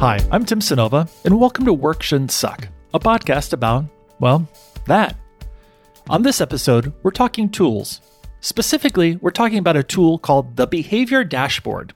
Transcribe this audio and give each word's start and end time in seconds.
Hi, 0.00 0.24
I'm 0.30 0.44
Tim 0.44 0.60
Cynova, 0.60 1.10
and 1.24 1.40
welcome 1.40 1.64
to 1.64 1.72
Work 1.72 2.04
Shouldn't 2.04 2.30
Suck, 2.30 2.68
a 2.94 3.00
podcast 3.00 3.52
about, 3.52 3.86
well, 4.20 4.48
that. 4.86 5.16
On 6.08 6.22
this 6.22 6.40
episode, 6.40 6.92
we're 7.02 7.10
talking 7.10 7.48
tools. 7.48 8.00
Specifically, 8.38 9.16
we're 9.16 9.32
talking 9.32 9.58
about 9.58 9.76
a 9.76 9.82
tool 9.82 10.20
called 10.20 10.54
the 10.54 10.68
Behavior 10.68 11.24
Dashboard. 11.24 11.94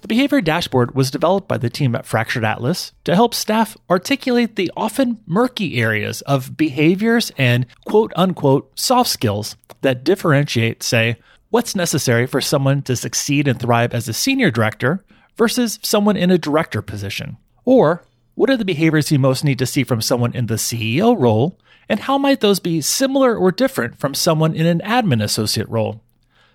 The 0.00 0.08
Behavior 0.08 0.40
Dashboard 0.40 0.96
was 0.96 1.12
developed 1.12 1.46
by 1.46 1.58
the 1.58 1.70
team 1.70 1.94
at 1.94 2.06
Fractured 2.06 2.44
Atlas 2.44 2.90
to 3.04 3.14
help 3.14 3.34
staff 3.34 3.76
articulate 3.88 4.56
the 4.56 4.72
often 4.76 5.20
murky 5.24 5.80
areas 5.80 6.22
of 6.22 6.56
behaviors 6.56 7.30
and 7.38 7.66
quote 7.84 8.12
unquote 8.16 8.76
soft 8.76 9.10
skills 9.10 9.54
that 9.82 10.02
differentiate, 10.02 10.82
say, 10.82 11.14
what's 11.50 11.76
necessary 11.76 12.26
for 12.26 12.40
someone 12.40 12.82
to 12.82 12.96
succeed 12.96 13.46
and 13.46 13.60
thrive 13.60 13.94
as 13.94 14.08
a 14.08 14.12
senior 14.12 14.50
director 14.50 15.04
versus 15.38 15.78
someone 15.82 16.16
in 16.16 16.30
a 16.30 16.36
director 16.36 16.82
position. 16.82 17.38
Or 17.64 18.02
what 18.34 18.50
are 18.50 18.56
the 18.56 18.64
behaviors 18.64 19.10
you 19.10 19.18
most 19.18 19.44
need 19.44 19.58
to 19.60 19.66
see 19.66 19.84
from 19.84 20.02
someone 20.02 20.34
in 20.34 20.46
the 20.46 20.56
CEO 20.56 21.18
role, 21.18 21.58
and 21.88 22.00
how 22.00 22.18
might 22.18 22.40
those 22.40 22.60
be 22.60 22.80
similar 22.80 23.34
or 23.36 23.50
different 23.50 23.98
from 23.98 24.14
someone 24.14 24.54
in 24.54 24.66
an 24.66 24.80
admin 24.80 25.22
associate 25.22 25.68
role? 25.68 26.02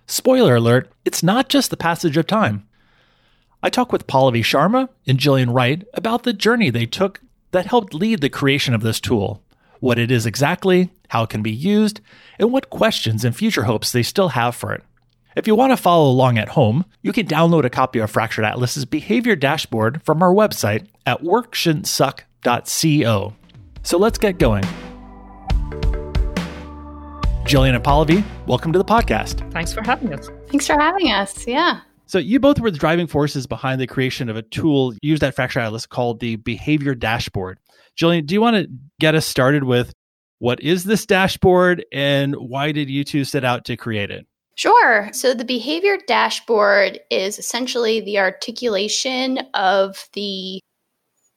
Spoiler 0.05 0.55
alert, 0.55 0.91
it's 1.05 1.23
not 1.23 1.49
just 1.49 1.69
the 1.71 1.77
passage 1.77 2.17
of 2.17 2.27
time. 2.27 2.67
I 3.63 3.69
talk 3.69 3.91
with 3.91 4.07
Pallavi 4.07 4.41
Sharma 4.41 4.89
and 5.07 5.17
Jillian 5.17 5.53
Wright 5.53 5.83
about 5.93 6.23
the 6.23 6.33
journey 6.33 6.69
they 6.69 6.85
took 6.85 7.21
that 7.51 7.65
helped 7.65 7.93
lead 7.93 8.19
the 8.19 8.29
creation 8.29 8.73
of 8.73 8.81
this 8.81 8.99
tool, 8.99 9.41
what 9.79 9.97
it 9.97 10.11
is 10.11 10.25
exactly, 10.25 10.89
how 11.09 11.23
it 11.23 11.29
can 11.29 11.41
be 11.41 11.51
used, 11.51 12.01
and 12.37 12.51
what 12.51 12.69
questions 12.69 13.23
and 13.23 13.35
future 13.35 13.63
hopes 13.63 13.91
they 13.91 14.03
still 14.03 14.29
have 14.29 14.55
for 14.55 14.73
it. 14.73 14.83
If 15.35 15.47
you 15.47 15.55
want 15.55 15.71
to 15.71 15.77
follow 15.77 16.11
along 16.11 16.37
at 16.37 16.49
home, 16.49 16.85
you 17.01 17.11
can 17.11 17.25
download 17.25 17.65
a 17.65 17.69
copy 17.69 17.97
of 17.97 18.11
Fractured 18.11 18.45
Atlas's 18.45 18.85
behavior 18.85 19.35
dashboard 19.35 19.99
from 20.03 20.21
our 20.21 20.31
website 20.31 20.85
at 21.07 21.23
workshouldn'tsuck.co. 21.23 23.33
So 23.81 23.97
let's 23.97 24.19
get 24.19 24.37
going. 24.37 24.63
Jillian 27.45 27.73
and 27.73 27.83
Pallavi, 27.83 28.23
welcome 28.45 28.71
to 28.73 28.77
the 28.77 28.85
podcast. 28.85 29.51
Thanks 29.51 29.73
for 29.73 29.81
having 29.81 30.13
us. 30.13 30.29
Thanks 30.49 30.67
for 30.67 30.79
having 30.79 31.11
us. 31.11 31.47
Yeah. 31.47 31.79
So 32.05 32.19
you 32.19 32.39
both 32.39 32.59
were 32.59 32.69
the 32.69 32.77
driving 32.77 33.07
forces 33.07 33.47
behind 33.47 33.81
the 33.81 33.87
creation 33.87 34.29
of 34.29 34.37
a 34.37 34.43
tool 34.43 34.93
used 35.01 35.23
at 35.23 35.33
Fractured 35.33 35.63
Atlas 35.63 35.87
called 35.87 36.19
the 36.19 36.35
Behavior 36.35 36.93
Dashboard. 36.93 37.57
Jillian, 37.99 38.27
do 38.27 38.35
you 38.35 38.41
want 38.41 38.55
to 38.55 38.67
get 38.99 39.15
us 39.15 39.25
started 39.25 39.63
with 39.63 39.93
what 40.37 40.61
is 40.61 40.83
this 40.83 41.07
dashboard 41.07 41.83
and 41.91 42.35
why 42.35 42.71
did 42.71 42.87
you 42.87 43.03
two 43.03 43.23
set 43.23 43.43
out 43.43 43.65
to 43.65 43.75
create 43.75 44.11
it? 44.11 44.27
Sure. 44.55 45.09
So 45.13 45.33
the 45.33 45.45
behavior 45.45 45.97
dashboard 46.07 46.99
is 47.09 47.39
essentially 47.39 48.01
the 48.01 48.19
articulation 48.19 49.39
of 49.53 50.07
the 50.13 50.59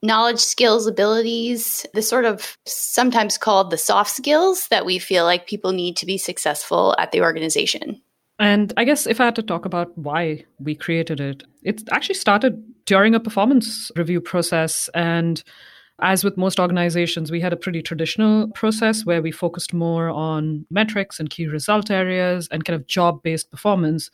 knowledge, 0.03 0.39
skills, 0.39 0.87
abilities, 0.87 1.87
the 1.95 2.03
sort 2.03 2.25
of 2.25 2.57
sometimes 2.67 3.39
called 3.39 3.71
the 3.71 3.79
soft 3.79 4.11
skills 4.11 4.69
that 4.69 4.85
we 4.85 4.99
feel 4.99 5.25
like 5.25 5.47
people 5.47 5.73
need 5.73 5.97
to 5.97 6.07
be 6.07 6.19
successful 6.19 6.95
at 6.99 7.13
the 7.13 7.23
organization. 7.23 8.01
And 8.39 8.73
I 8.77 8.85
guess 8.85 9.07
if 9.07 9.21
I 9.21 9.25
had 9.25 9.37
to 9.37 9.43
talk 9.43 9.65
about 9.65 9.97
why 9.97 10.45
we 10.59 10.75
created 10.75 11.21
it, 11.21 11.43
it 11.63 11.83
actually 11.91 12.17
started 12.17 12.63
during 12.85 13.15
a 13.15 13.21
performance 13.21 13.91
review 13.97 14.21
process. 14.21 14.91
And 14.95 15.43
as 16.01 16.23
with 16.23 16.37
most 16.37 16.61
organizations, 16.61 17.31
we 17.31 17.41
had 17.41 17.53
a 17.53 17.57
pretty 17.57 17.81
traditional 17.81 18.49
process 18.49 19.07
where 19.07 19.23
we 19.23 19.31
focused 19.31 19.73
more 19.73 20.11
on 20.11 20.67
metrics 20.71 21.19
and 21.19 21.31
key 21.31 21.47
result 21.47 21.91
areas 21.91 22.49
and 22.51 22.65
kind 22.65 22.79
of 22.79 22.87
job 22.87 23.23
based 23.23 23.51
performance. 23.51 24.11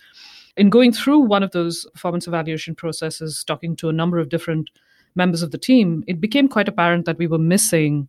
In 0.56 0.70
going 0.70 0.92
through 0.92 1.20
one 1.20 1.42
of 1.42 1.50
those 1.50 1.86
performance 1.92 2.28
evaluation 2.28 2.74
processes, 2.74 3.42
talking 3.42 3.74
to 3.76 3.88
a 3.88 3.92
number 3.92 4.18
of 4.18 4.28
different 4.28 4.70
members 5.16 5.42
of 5.42 5.50
the 5.50 5.58
team, 5.58 6.04
it 6.06 6.20
became 6.20 6.48
quite 6.48 6.68
apparent 6.68 7.04
that 7.06 7.18
we 7.18 7.26
were 7.26 7.38
missing 7.38 8.08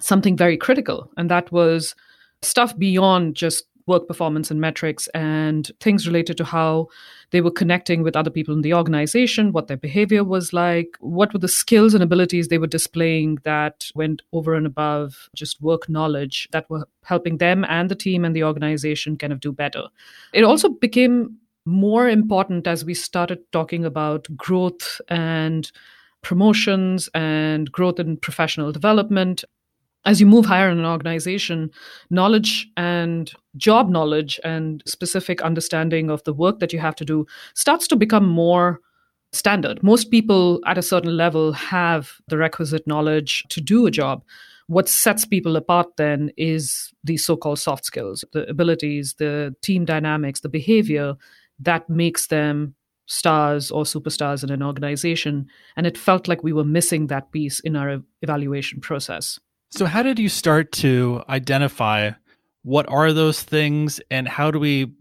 something 0.00 0.36
very 0.36 0.56
critical. 0.56 1.10
And 1.16 1.30
that 1.30 1.50
was 1.52 1.94
stuff 2.42 2.76
beyond 2.76 3.36
just 3.36 3.64
work 3.86 4.06
performance 4.06 4.50
and 4.50 4.60
metrics 4.60 5.08
and 5.08 5.70
things 5.80 6.06
related 6.06 6.36
to 6.38 6.44
how 6.44 6.88
they 7.30 7.40
were 7.40 7.50
connecting 7.50 8.02
with 8.02 8.16
other 8.16 8.30
people 8.30 8.54
in 8.54 8.62
the 8.62 8.74
organization, 8.74 9.52
what 9.52 9.66
their 9.68 9.76
behavior 9.76 10.24
was 10.24 10.52
like, 10.52 10.96
what 11.00 11.32
were 11.32 11.38
the 11.38 11.48
skills 11.48 11.94
and 11.94 12.02
abilities 12.02 12.48
they 12.48 12.58
were 12.58 12.66
displaying 12.66 13.38
that 13.44 13.86
went 13.94 14.22
over 14.32 14.54
and 14.54 14.66
above 14.66 15.28
just 15.34 15.60
work 15.60 15.88
knowledge 15.88 16.48
that 16.52 16.68
were 16.70 16.86
helping 17.04 17.38
them 17.38 17.64
and 17.68 17.90
the 17.90 17.94
team 17.94 18.24
and 18.24 18.34
the 18.34 18.44
organization 18.44 19.16
kind 19.16 19.32
of 19.32 19.40
do 19.40 19.52
better. 19.52 19.84
It 20.32 20.44
also 20.44 20.70
became 20.70 21.36
more 21.66 22.08
important 22.08 22.66
as 22.66 22.84
we 22.84 22.94
started 22.94 23.40
talking 23.52 23.84
about 23.84 24.26
growth 24.36 25.00
and 25.08 25.70
promotions 26.22 27.08
and 27.14 27.70
growth 27.70 28.00
in 28.00 28.16
professional 28.16 28.72
development 28.72 29.44
as 30.04 30.20
you 30.20 30.26
move 30.26 30.44
higher 30.44 30.68
in 30.68 30.78
an 30.78 30.84
organization, 30.84 31.70
knowledge 32.10 32.68
and 32.76 33.32
job 33.56 33.88
knowledge 33.88 34.38
and 34.44 34.82
specific 34.86 35.40
understanding 35.42 36.10
of 36.10 36.22
the 36.24 36.32
work 36.32 36.58
that 36.60 36.72
you 36.72 36.78
have 36.78 36.96
to 36.96 37.04
do 37.04 37.26
starts 37.54 37.86
to 37.88 37.96
become 37.96 38.28
more 38.28 38.80
standard. 39.32 39.82
Most 39.82 40.10
people 40.10 40.60
at 40.66 40.78
a 40.78 40.82
certain 40.82 41.16
level 41.16 41.52
have 41.52 42.12
the 42.28 42.38
requisite 42.38 42.86
knowledge 42.86 43.44
to 43.48 43.60
do 43.60 43.86
a 43.86 43.90
job. 43.90 44.22
What 44.66 44.88
sets 44.88 45.24
people 45.24 45.56
apart 45.56 45.88
then 45.96 46.30
is 46.36 46.92
the 47.02 47.16
so 47.16 47.36
called 47.36 47.58
soft 47.58 47.84
skills, 47.84 48.24
the 48.32 48.48
abilities, 48.48 49.14
the 49.18 49.54
team 49.62 49.84
dynamics, 49.84 50.40
the 50.40 50.48
behavior 50.48 51.16
that 51.58 51.88
makes 51.88 52.28
them 52.28 52.74
stars 53.06 53.70
or 53.70 53.84
superstars 53.84 54.42
in 54.42 54.50
an 54.50 54.62
organization. 54.62 55.46
And 55.76 55.86
it 55.86 55.98
felt 55.98 56.28
like 56.28 56.42
we 56.42 56.52
were 56.52 56.64
missing 56.64 57.08
that 57.08 57.30
piece 57.32 57.60
in 57.60 57.76
our 57.76 58.00
evaluation 58.22 58.80
process. 58.80 59.38
So, 59.76 59.86
how 59.86 60.04
did 60.04 60.20
you 60.20 60.28
start 60.28 60.70
to 60.72 61.24
identify 61.28 62.12
what 62.62 62.88
are 62.88 63.12
those 63.12 63.42
things 63.42 64.00
and 64.08 64.28
how 64.28 64.52
do 64.52 64.60
we 64.60 64.92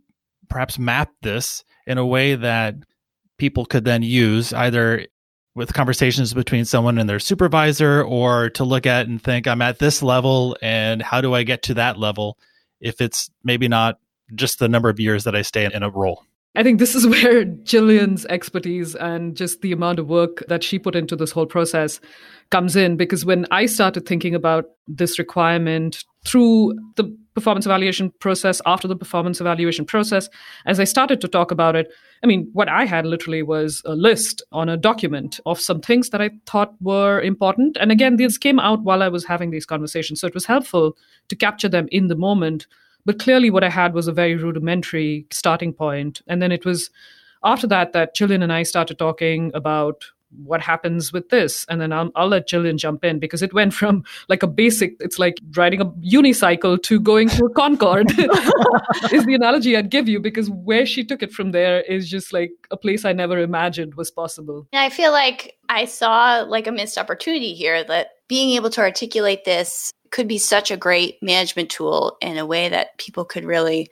perhaps 0.50 0.80
map 0.80 1.12
this 1.22 1.64
in 1.86 2.00
a 2.00 2.06
way 2.06 2.34
that 2.34 2.78
people 3.38 3.68
could 3.68 3.86
then 3.86 4.02
use 4.02 4.52
either 4.52 5.06
with 5.54 5.76
conversations 5.76 6.34
between 6.34 6.66
someone 6.66 6.98
and 6.98 7.08
their 7.08 7.20
supervisor 7.20 8.02
or 8.02 8.50
to 8.50 8.64
look 8.64 8.88
at 8.88 9.06
and 9.06 9.22
think, 9.22 9.46
I'm 9.46 9.62
at 9.62 9.78
this 9.78 10.02
level 10.02 10.58
and 10.60 11.04
how 11.04 11.22
do 11.22 11.36
I 11.36 11.44
get 11.44 11.62
to 11.64 11.76
that 11.76 12.00
level 12.00 12.40
if 12.82 13.00
it's 13.00 13.30
maybe 13.44 13.68
not 13.68 14.00
just 14.34 14.58
the 14.58 14.70
number 14.70 14.90
of 14.90 15.00
years 15.00 15.26
that 15.26 15.36
I 15.36 15.44
stay 15.44 15.72
in 15.72 15.84
a 15.84 15.90
role? 15.92 16.24
I 16.56 16.64
think 16.64 16.80
this 16.80 16.96
is 16.96 17.08
where 17.24 17.46
Jillian's 17.46 18.26
expertise 18.28 18.96
and 18.96 19.36
just 19.36 19.62
the 19.62 19.72
amount 19.72 20.00
of 20.00 20.08
work 20.08 20.44
that 20.48 20.64
she 20.64 20.80
put 20.80 20.96
into 20.96 21.16
this 21.16 21.32
whole 21.32 21.46
process 21.46 22.00
comes 22.52 22.76
in. 22.76 22.98
Because 22.98 23.26
when 23.26 23.46
I 23.52 23.66
started 23.66 24.06
thinking 24.06 24.36
about 24.36 24.66
this 24.88 25.18
requirement 25.18 26.04
through 26.26 26.76
the 26.96 27.16
performance 27.34 27.66
evaluation 27.66 28.12
process, 28.20 28.62
after 28.68 28.88
the 28.88 28.96
performance 28.96 29.42
evaluation 29.42 29.86
process, 29.86 30.30
as 30.68 30.80
I 30.80 30.84
started 30.84 31.20
to 31.22 31.28
talk 31.28 31.50
about 31.50 31.76
it, 31.76 31.92
I 32.24 32.28
mean, 32.28 32.48
what 32.54 32.70
I 32.70 32.86
had 32.86 33.08
literally 33.08 33.42
was 33.42 33.82
a 33.86 33.96
list 33.96 34.44
on 34.52 34.70
a 34.70 34.78
document 34.78 35.40
of 35.48 35.60
some 35.60 35.82
things 35.82 36.10
that 36.10 36.22
I 36.22 36.30
thought 36.46 36.76
were 36.80 37.20
important. 37.22 37.78
And 37.80 37.92
again, 37.92 38.18
these 38.18 38.38
came 38.38 38.60
out 38.60 38.84
while 38.84 39.02
I 39.02 39.10
was 39.10 39.26
having 39.26 39.50
these 39.50 39.66
conversations. 39.66 40.22
So 40.22 40.28
it 40.28 40.36
was 40.36 40.46
helpful 40.46 40.96
to 41.30 41.36
capture 41.36 41.70
them 41.70 41.88
in 41.92 42.08
the 42.08 42.16
moment 42.16 42.68
but 43.06 43.20
clearly, 43.20 43.50
what 43.50 43.64
I 43.64 43.70
had 43.70 43.94
was 43.94 44.08
a 44.08 44.14
very 44.14 44.36
rudimentary 44.36 45.26
starting 45.32 45.74
point. 45.74 46.22
And 46.28 46.42
then 46.42 46.52
it 46.52 46.66
was 46.66 46.90
after 47.44 47.68
that 47.68 47.94
that 47.94 48.16
Jillian 48.16 48.44
and 48.44 48.54
I 48.54 48.64
started 48.64 48.98
talking 48.98 49.52
about 49.54 50.06
what 50.44 50.62
happens 50.62 51.14
with 51.14 51.30
this 51.30 51.66
and 51.70 51.80
then 51.80 51.94
I'll, 51.94 52.12
I'll, 52.16 52.28
let 52.28 52.48
jillian 52.48 52.78
jump 52.78 53.04
in 53.04 53.20
because 53.20 53.42
it 53.42 53.54
went 53.54 53.74
from 53.74 54.04
like 54.30 54.44
a 54.44 54.48
basic 54.48 54.96
it's 55.00 55.20
like 55.20 55.40
riding 55.56 55.82
a 55.82 55.86
unicycle 55.86 56.82
to 56.84 57.00
going 57.00 57.30
to 57.30 57.46
a 57.46 57.50
concorde 57.56 58.12
is 59.12 59.26
the 59.26 59.36
analogy 59.36 59.78
i'd 59.78 59.90
give 59.90 60.08
you 60.10 60.20
because 60.20 60.50
where 60.50 60.86
she 60.86 61.04
took 61.04 61.22
it 61.22 61.32
from 61.32 61.52
there 61.52 61.82
is 61.82 62.10
just 62.10 62.34
like 62.34 62.52
a 62.72 62.78
place 62.78 63.06
i 63.06 63.14
never 63.14 63.38
imagined 63.38 63.94
was 63.96 64.10
possible 64.10 64.68
and 64.74 64.82
i 64.82 64.90
feel 64.90 65.12
like 65.12 65.56
i 65.70 65.86
saw 65.86 66.44
like 66.48 66.68
a 66.68 66.72
missed 66.72 66.98
opportunity 66.98 67.54
here 67.54 67.84
that 67.84 68.08
being 68.28 68.52
able 68.52 68.70
to 68.70 68.82
articulate 68.82 69.46
this 69.46 69.92
could 70.14 70.28
be 70.28 70.38
such 70.38 70.70
a 70.70 70.78
great 70.78 71.22
management 71.24 71.72
tool 71.72 72.18
in 72.22 72.38
a 72.38 72.46
way 72.46 72.70
that 72.70 72.98
people 73.00 73.26
could 73.26 73.44
really 73.44 73.90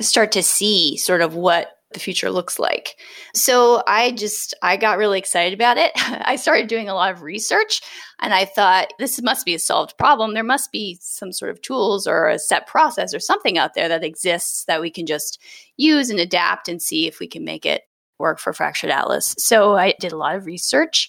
start 0.00 0.32
to 0.32 0.42
see 0.42 0.96
sort 0.96 1.22
of 1.22 1.36
what 1.36 1.78
the 1.92 2.00
future 2.00 2.30
looks 2.30 2.58
like. 2.58 2.96
So 3.34 3.82
I 3.86 4.10
just 4.10 4.54
I 4.60 4.76
got 4.76 4.98
really 4.98 5.18
excited 5.18 5.54
about 5.54 5.76
it. 5.76 5.92
I 5.96 6.34
started 6.36 6.66
doing 6.66 6.88
a 6.88 6.94
lot 6.94 7.12
of 7.12 7.22
research 7.22 7.80
and 8.18 8.34
I 8.34 8.44
thought 8.44 8.92
this 8.98 9.22
must 9.22 9.46
be 9.46 9.54
a 9.54 9.58
solved 9.58 9.96
problem. 9.98 10.34
There 10.34 10.42
must 10.42 10.72
be 10.72 10.98
some 11.00 11.32
sort 11.32 11.52
of 11.52 11.62
tools 11.62 12.08
or 12.08 12.28
a 12.28 12.40
set 12.40 12.66
process 12.66 13.14
or 13.14 13.20
something 13.20 13.56
out 13.56 13.74
there 13.74 13.88
that 13.88 14.04
exists 14.04 14.64
that 14.64 14.80
we 14.80 14.90
can 14.90 15.06
just 15.06 15.38
use 15.76 16.10
and 16.10 16.18
adapt 16.18 16.68
and 16.68 16.82
see 16.82 17.06
if 17.06 17.20
we 17.20 17.28
can 17.28 17.44
make 17.44 17.64
it 17.64 17.82
work 18.18 18.40
for 18.40 18.52
Fractured 18.52 18.90
Atlas. 18.90 19.34
So 19.38 19.76
I 19.76 19.94
did 20.00 20.12
a 20.12 20.18
lot 20.18 20.34
of 20.34 20.46
research 20.46 21.08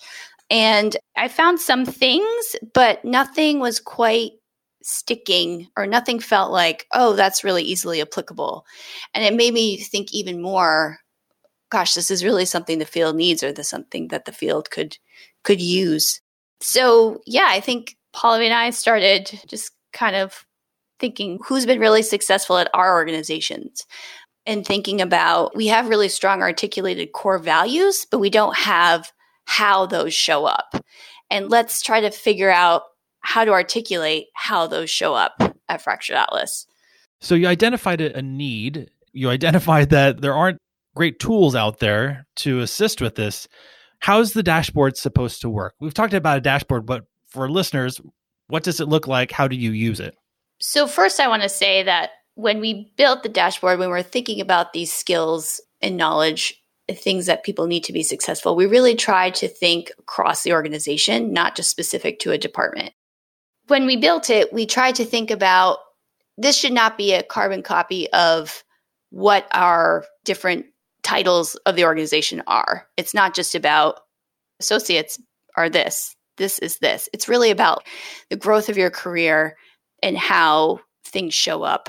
and 0.49 0.95
I 1.15 1.29
found 1.29 1.59
some 1.59 1.85
things, 1.85 2.55
but 2.73 3.03
nothing 3.03 3.59
was 3.59 3.79
quite 3.79 4.33
sticking 4.83 5.67
or 5.77 5.87
nothing 5.87 6.19
felt 6.19 6.51
like, 6.51 6.85
oh, 6.93 7.13
that's 7.13 7.43
really 7.43 7.63
easily 7.63 8.01
applicable. 8.01 8.65
And 9.13 9.23
it 9.23 9.35
made 9.35 9.53
me 9.53 9.77
think 9.77 10.13
even 10.13 10.41
more, 10.41 10.99
gosh, 11.71 11.93
this 11.93 12.11
is 12.11 12.23
really 12.23 12.45
something 12.45 12.79
the 12.79 12.85
field 12.85 13.15
needs 13.15 13.43
or 13.43 13.51
this 13.51 13.69
something 13.69 14.09
that 14.09 14.25
the 14.25 14.31
field 14.31 14.69
could 14.69 14.97
could 15.43 15.61
use. 15.61 16.21
So, 16.61 17.21
yeah, 17.25 17.47
I 17.49 17.59
think 17.59 17.97
Pallavi 18.15 18.45
and 18.45 18.53
I 18.53 18.69
started 18.69 19.39
just 19.47 19.71
kind 19.91 20.15
of 20.15 20.45
thinking 20.99 21.39
who's 21.45 21.65
been 21.65 21.79
really 21.79 22.03
successful 22.03 22.57
at 22.57 22.69
our 22.73 22.95
organizations 22.95 23.85
and 24.45 24.65
thinking 24.65 25.01
about 25.01 25.55
we 25.55 25.67
have 25.67 25.89
really 25.89 26.09
strong 26.09 26.41
articulated 26.41 27.11
core 27.11 27.39
values, 27.39 28.05
but 28.09 28.19
we 28.19 28.29
don't 28.29 28.55
have 28.55 29.11
how 29.45 29.85
those 29.85 30.13
show 30.13 30.45
up. 30.45 30.75
And 31.29 31.49
let's 31.49 31.81
try 31.81 32.01
to 32.01 32.11
figure 32.11 32.51
out 32.51 32.83
how 33.23 33.43
to 33.43 33.51
articulate 33.51 34.27
how 34.35 34.67
those 34.67 34.89
show 34.89 35.15
up 35.15 35.41
at 35.67 35.81
Fractured 35.81 36.15
Atlas. 36.15 36.67
So 37.19 37.35
you 37.35 37.47
identified 37.47 38.01
a 38.01 38.21
need. 38.21 38.91
You 39.13 39.29
identified 39.29 39.89
that 39.89 40.21
there 40.21 40.33
aren't 40.33 40.59
great 40.95 41.19
tools 41.19 41.55
out 41.55 41.79
there 41.79 42.27
to 42.35 42.59
assist 42.59 43.01
with 43.01 43.15
this. 43.15 43.47
How's 43.99 44.33
the 44.33 44.43
dashboard 44.43 44.97
supposed 44.97 45.41
to 45.41 45.49
work? 45.49 45.73
We've 45.79 45.93
talked 45.93 46.13
about 46.13 46.37
a 46.37 46.41
dashboard, 46.41 46.85
but 46.85 47.05
for 47.27 47.49
listeners, 47.49 48.01
what 48.47 48.63
does 48.63 48.79
it 48.79 48.89
look 48.89 49.07
like? 49.07 49.31
How 49.31 49.47
do 49.47 49.55
you 49.55 49.71
use 49.71 49.99
it? 49.99 50.15
So, 50.59 50.85
first, 50.85 51.19
I 51.19 51.29
want 51.29 51.41
to 51.43 51.49
say 51.49 51.83
that 51.83 52.11
when 52.35 52.59
we 52.59 52.91
built 52.97 53.23
the 53.23 53.29
dashboard, 53.29 53.79
when 53.79 53.89
we're 53.89 54.03
thinking 54.03 54.41
about 54.41 54.73
these 54.73 54.93
skills 54.93 55.61
and 55.81 55.97
knowledge, 55.97 56.61
things 56.91 57.27
that 57.27 57.43
people 57.43 57.67
need 57.67 57.85
to 57.85 57.93
be 57.93 58.03
successful, 58.03 58.55
we 58.55 58.65
really 58.65 58.95
tried 58.95 59.35
to 59.35 59.47
think 59.47 59.91
across 59.97 60.43
the 60.43 60.53
organization, 60.53 61.31
not 61.31 61.55
just 61.55 61.69
specific 61.69 62.19
to 62.19 62.31
a 62.31 62.37
department. 62.37 62.93
When 63.67 63.85
we 63.85 63.95
built 63.95 64.29
it, 64.29 64.51
we 64.51 64.65
tried 64.65 64.95
to 64.95 65.05
think 65.05 65.31
about 65.31 65.79
this 66.37 66.57
should 66.57 66.73
not 66.73 66.97
be 66.97 67.13
a 67.13 67.23
carbon 67.23 67.63
copy 67.63 68.11
of 68.11 68.63
what 69.09 69.47
our 69.51 70.05
different 70.25 70.65
titles 71.03 71.55
of 71.65 71.75
the 71.75 71.85
organization 71.85 72.41
are. 72.47 72.87
It's 72.97 73.13
not 73.13 73.35
just 73.35 73.55
about 73.55 73.99
associates 74.59 75.21
are 75.55 75.69
this, 75.69 76.15
this 76.37 76.59
is 76.59 76.79
this. 76.79 77.07
It's 77.13 77.29
really 77.29 77.51
about 77.51 77.83
the 78.29 78.35
growth 78.35 78.69
of 78.69 78.77
your 78.77 78.89
career 78.89 79.55
and 80.01 80.17
how 80.17 80.79
things 81.05 81.33
show 81.33 81.63
up 81.63 81.87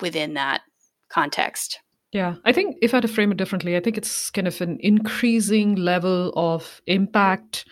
within 0.00 0.34
that 0.34 0.62
context. 1.08 1.80
Yeah, 2.12 2.36
I 2.44 2.52
think 2.52 2.76
if 2.82 2.92
I 2.92 2.98
had 2.98 3.02
to 3.02 3.08
frame 3.08 3.32
it 3.32 3.36
differently, 3.36 3.76
I 3.76 3.80
think 3.80 3.96
it's 3.96 4.30
kind 4.30 4.48
of 4.48 4.60
an 4.60 4.78
increasing 4.80 5.76
level 5.76 6.32
of 6.36 6.80
impact 6.86 7.64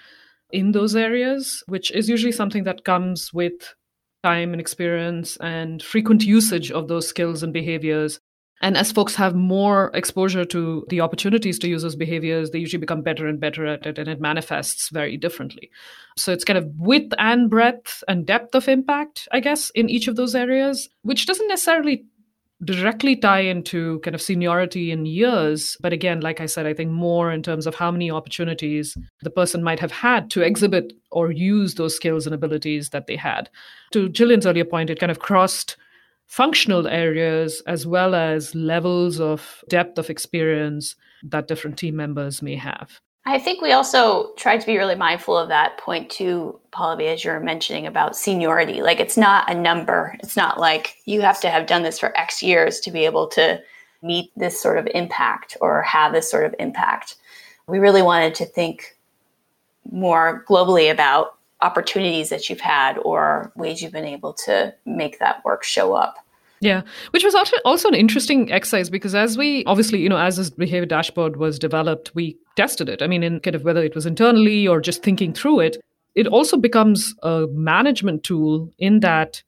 in 0.50 0.72
those 0.72 0.96
areas, 0.96 1.62
which 1.66 1.90
is 1.90 2.08
usually 2.08 2.32
something 2.32 2.64
that 2.64 2.84
comes 2.84 3.32
with 3.32 3.74
time 4.24 4.52
and 4.52 4.60
experience 4.60 5.36
and 5.38 5.82
frequent 5.82 6.24
usage 6.24 6.70
of 6.70 6.88
those 6.88 7.06
skills 7.06 7.42
and 7.42 7.52
behaviors. 7.52 8.18
And 8.60 8.76
as 8.76 8.90
folks 8.90 9.14
have 9.14 9.36
more 9.36 9.92
exposure 9.94 10.44
to 10.46 10.84
the 10.88 11.00
opportunities 11.00 11.60
to 11.60 11.68
use 11.68 11.82
those 11.82 11.94
behaviors, 11.94 12.50
they 12.50 12.58
usually 12.58 12.80
become 12.80 13.02
better 13.02 13.28
and 13.28 13.38
better 13.38 13.64
at 13.66 13.86
it, 13.86 13.98
and 13.98 14.08
it 14.08 14.20
manifests 14.20 14.88
very 14.90 15.16
differently. 15.16 15.70
So 16.16 16.32
it's 16.32 16.44
kind 16.44 16.58
of 16.58 16.66
width 16.76 17.14
and 17.18 17.48
breadth 17.48 18.02
and 18.08 18.26
depth 18.26 18.56
of 18.56 18.68
impact, 18.68 19.28
I 19.30 19.38
guess, 19.38 19.70
in 19.76 19.88
each 19.88 20.08
of 20.08 20.16
those 20.16 20.34
areas, 20.34 20.88
which 21.02 21.26
doesn't 21.26 21.46
necessarily 21.46 22.04
directly 22.64 23.14
tie 23.14 23.40
into 23.40 24.00
kind 24.00 24.14
of 24.14 24.22
seniority 24.22 24.90
in 24.90 25.06
years. 25.06 25.76
But 25.80 25.92
again, 25.92 26.20
like 26.20 26.40
I 26.40 26.46
said, 26.46 26.66
I 26.66 26.74
think 26.74 26.90
more 26.90 27.30
in 27.30 27.42
terms 27.42 27.66
of 27.66 27.74
how 27.74 27.90
many 27.90 28.10
opportunities 28.10 28.96
the 29.22 29.30
person 29.30 29.62
might 29.62 29.80
have 29.80 29.92
had 29.92 30.30
to 30.30 30.42
exhibit 30.42 30.92
or 31.10 31.30
use 31.30 31.74
those 31.74 31.94
skills 31.94 32.26
and 32.26 32.34
abilities 32.34 32.90
that 32.90 33.06
they 33.06 33.16
had. 33.16 33.48
To 33.92 34.08
Jillian's 34.08 34.46
earlier 34.46 34.64
point, 34.64 34.90
it 34.90 34.98
kind 34.98 35.12
of 35.12 35.20
crossed 35.20 35.76
functional 36.26 36.86
areas 36.88 37.62
as 37.66 37.86
well 37.86 38.14
as 38.14 38.54
levels 38.54 39.20
of 39.20 39.64
depth 39.68 39.98
of 39.98 40.10
experience 40.10 40.94
that 41.22 41.48
different 41.48 41.78
team 41.78 41.96
members 41.96 42.42
may 42.42 42.56
have. 42.56 43.00
I 43.28 43.38
think 43.38 43.60
we 43.60 43.72
also 43.72 44.32
tried 44.36 44.62
to 44.62 44.66
be 44.66 44.78
really 44.78 44.94
mindful 44.94 45.36
of 45.36 45.48
that 45.48 45.76
point 45.76 46.08
too, 46.08 46.58
Pallavi, 46.72 47.12
as 47.12 47.22
you're 47.22 47.40
mentioning 47.40 47.86
about 47.86 48.16
seniority. 48.16 48.80
Like 48.80 49.00
it's 49.00 49.18
not 49.18 49.50
a 49.50 49.54
number. 49.54 50.16
It's 50.20 50.34
not 50.34 50.58
like 50.58 50.96
you 51.04 51.20
have 51.20 51.38
to 51.42 51.50
have 51.50 51.66
done 51.66 51.82
this 51.82 51.98
for 51.98 52.16
X 52.16 52.42
years 52.42 52.80
to 52.80 52.90
be 52.90 53.04
able 53.04 53.28
to 53.28 53.60
meet 54.02 54.30
this 54.34 54.58
sort 54.58 54.78
of 54.78 54.88
impact 54.94 55.58
or 55.60 55.82
have 55.82 56.14
this 56.14 56.30
sort 56.30 56.46
of 56.46 56.54
impact. 56.58 57.16
We 57.66 57.78
really 57.78 58.00
wanted 58.00 58.34
to 58.36 58.46
think 58.46 58.96
more 59.92 60.42
globally 60.48 60.90
about 60.90 61.36
opportunities 61.60 62.30
that 62.30 62.48
you've 62.48 62.60
had 62.60 62.96
or 62.96 63.52
ways 63.56 63.82
you've 63.82 63.92
been 63.92 64.06
able 64.06 64.32
to 64.46 64.74
make 64.86 65.18
that 65.18 65.44
work 65.44 65.64
show 65.64 65.92
up. 65.92 66.16
Yeah, 66.60 66.82
which 67.12 67.22
was 67.22 67.36
also 67.64 67.88
an 67.88 67.94
interesting 67.94 68.50
exercise 68.50 68.90
because 68.90 69.14
as 69.14 69.38
we 69.38 69.64
obviously, 69.66 70.00
you 70.00 70.08
know, 70.08 70.18
as 70.18 70.36
this 70.36 70.50
behavior 70.50 70.86
dashboard 70.86 71.36
was 71.36 71.58
developed, 71.58 72.12
we 72.14 72.36
tested 72.56 72.88
it. 72.88 73.00
I 73.00 73.06
mean, 73.06 73.22
in 73.22 73.38
kind 73.40 73.54
of 73.54 73.62
whether 73.62 73.82
it 73.82 73.94
was 73.94 74.06
internally 74.06 74.66
or 74.66 74.80
just 74.80 75.02
thinking 75.02 75.32
through 75.32 75.60
it, 75.60 75.76
it 76.16 76.26
also 76.26 76.56
becomes 76.56 77.14
a 77.22 77.46
management 77.52 78.24
tool 78.24 78.72
in 78.78 79.00
that 79.00 79.42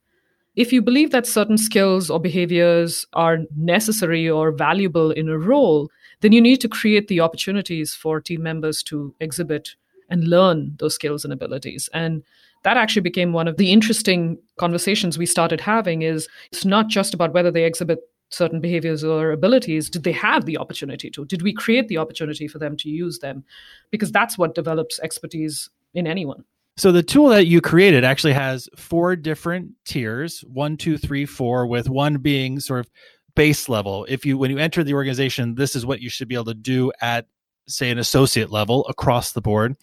if 0.55 0.73
you 0.73 0.83
believe 0.83 1.11
that 1.11 1.27
certain 1.27 1.59
skills 1.59 2.11
or 2.11 2.21
behaviors 2.21 3.07
are 3.13 3.39
necessary 3.57 4.29
or 4.29 4.53
valuable 4.53 5.11
in 5.11 5.29
a 5.29 5.39
role, 5.39 5.91
then 6.21 6.33
you 6.33 6.41
need 6.41 6.61
to 6.61 6.69
create 6.69 7.09
the 7.09 7.21
opportunities 7.21 7.95
for 7.95 8.21
team 8.21 8.43
members 8.43 8.83
to 8.85 9.15
exhibit 9.21 9.75
and 10.09 10.29
learn 10.29 10.77
those 10.79 10.95
skills 10.95 11.25
and 11.25 11.33
abilities. 11.33 11.89
And 11.93 12.23
that 12.63 12.77
actually 12.77 13.03
became 13.03 13.33
one 13.33 13.49
of 13.49 13.57
the 13.57 13.73
interesting 13.73 14.39
conversations 14.59 15.17
we 15.17 15.27
started 15.27 15.61
having 15.61 16.03
is 16.03 16.29
it's 16.53 16.65
not 16.65 16.89
just 16.89 17.15
about 17.15 17.33
whether 17.33 17.51
they 17.51 17.65
exhibit 17.65 18.01
certain 18.31 18.61
behaviors 18.61 19.03
or 19.03 19.33
abilities. 19.33 19.91
Did 19.91 20.05
they 20.05 20.13
have 20.13 20.45
the 20.45 20.59
opportunity 20.59 21.11
to? 21.11 21.25
Did 21.25 21.43
we 21.43 21.53
create 21.53 21.89
the 21.89 21.99
opportunity 21.99 22.47
for 22.47 22.59
them 22.59 22.77
to 22.79 22.89
use 22.89 23.19
them? 23.19 23.45
Because 23.91 24.13
that's 24.13 24.39
what 24.39 24.55
develops 24.55 25.01
expertise 25.01 25.69
in 25.95 26.07
anyone. 26.07 26.45
So 26.77 26.93
the 26.93 27.03
tool 27.03 27.29
that 27.29 27.47
you 27.47 27.61
created 27.61 28.05
actually 28.05 28.33
has 28.33 28.69
four 28.77 29.17
different 29.17 29.73
tiers 29.85 30.43
one 30.47 30.77
two 30.77 30.97
three 30.97 31.27
four 31.27 31.67
with 31.67 31.89
one 31.89 32.19
being 32.19 32.61
sort 32.61 32.81
of 32.81 32.91
base 33.35 33.69
level. 33.69 34.07
If 34.09 34.25
you 34.25 34.39
when 34.39 34.51
you 34.51 34.59
enter 34.59 34.83
the 34.85 34.95
organization 34.95 35.57
this 35.57 35.77
is 35.77 35.85
what 35.85 36.01
you 36.01 36.09
should 36.09 36.29
be 36.29 36.37
able 36.37 36.47
to 36.47 36.55
do 36.55 36.93
at 37.03 37.27
say 37.69 37.91
an 37.91 37.99
associate 37.99 38.51
level 38.51 38.87
across 38.87 39.33
the 39.33 39.41
board 39.41 39.77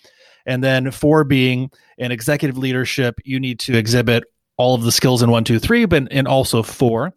and 0.48 0.64
then 0.64 0.90
four 0.90 1.24
being 1.26 1.70
in 1.98 2.12
executive 2.12 2.58
leadership, 2.58 3.20
you 3.24 3.40
need 3.40 3.60
to 3.60 3.78
exhibit 3.78 4.24
all 4.56 4.74
of 4.74 4.84
the 4.84 4.92
skills 4.92 5.22
in 5.22 5.30
one, 5.30 5.44
two, 5.44 5.60
three, 5.60 5.86
but 5.86 6.08
and 6.10 6.28
also 6.28 6.64
four. 6.64 7.14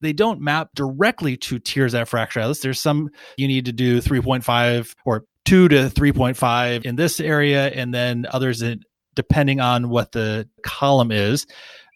They 0.00 0.12
don't 0.12 0.40
map 0.40 0.70
directly 0.74 1.36
to 1.36 1.60
tiers 1.60 1.94
at 1.94 2.08
Fractured 2.08 2.56
There's 2.60 2.80
some 2.80 3.10
you 3.36 3.46
need 3.46 3.66
to 3.66 3.72
do 3.72 4.00
3.5 4.00 4.94
or 5.04 5.24
2 5.44 5.68
to 5.68 5.76
3.5 5.90 6.84
in 6.84 6.96
this 6.96 7.20
area, 7.20 7.68
and 7.68 7.94
then 7.94 8.26
others 8.30 8.62
in, 8.62 8.82
depending 9.14 9.60
on 9.60 9.90
what 9.90 10.10
the 10.10 10.48
column 10.64 11.12
is. 11.12 11.46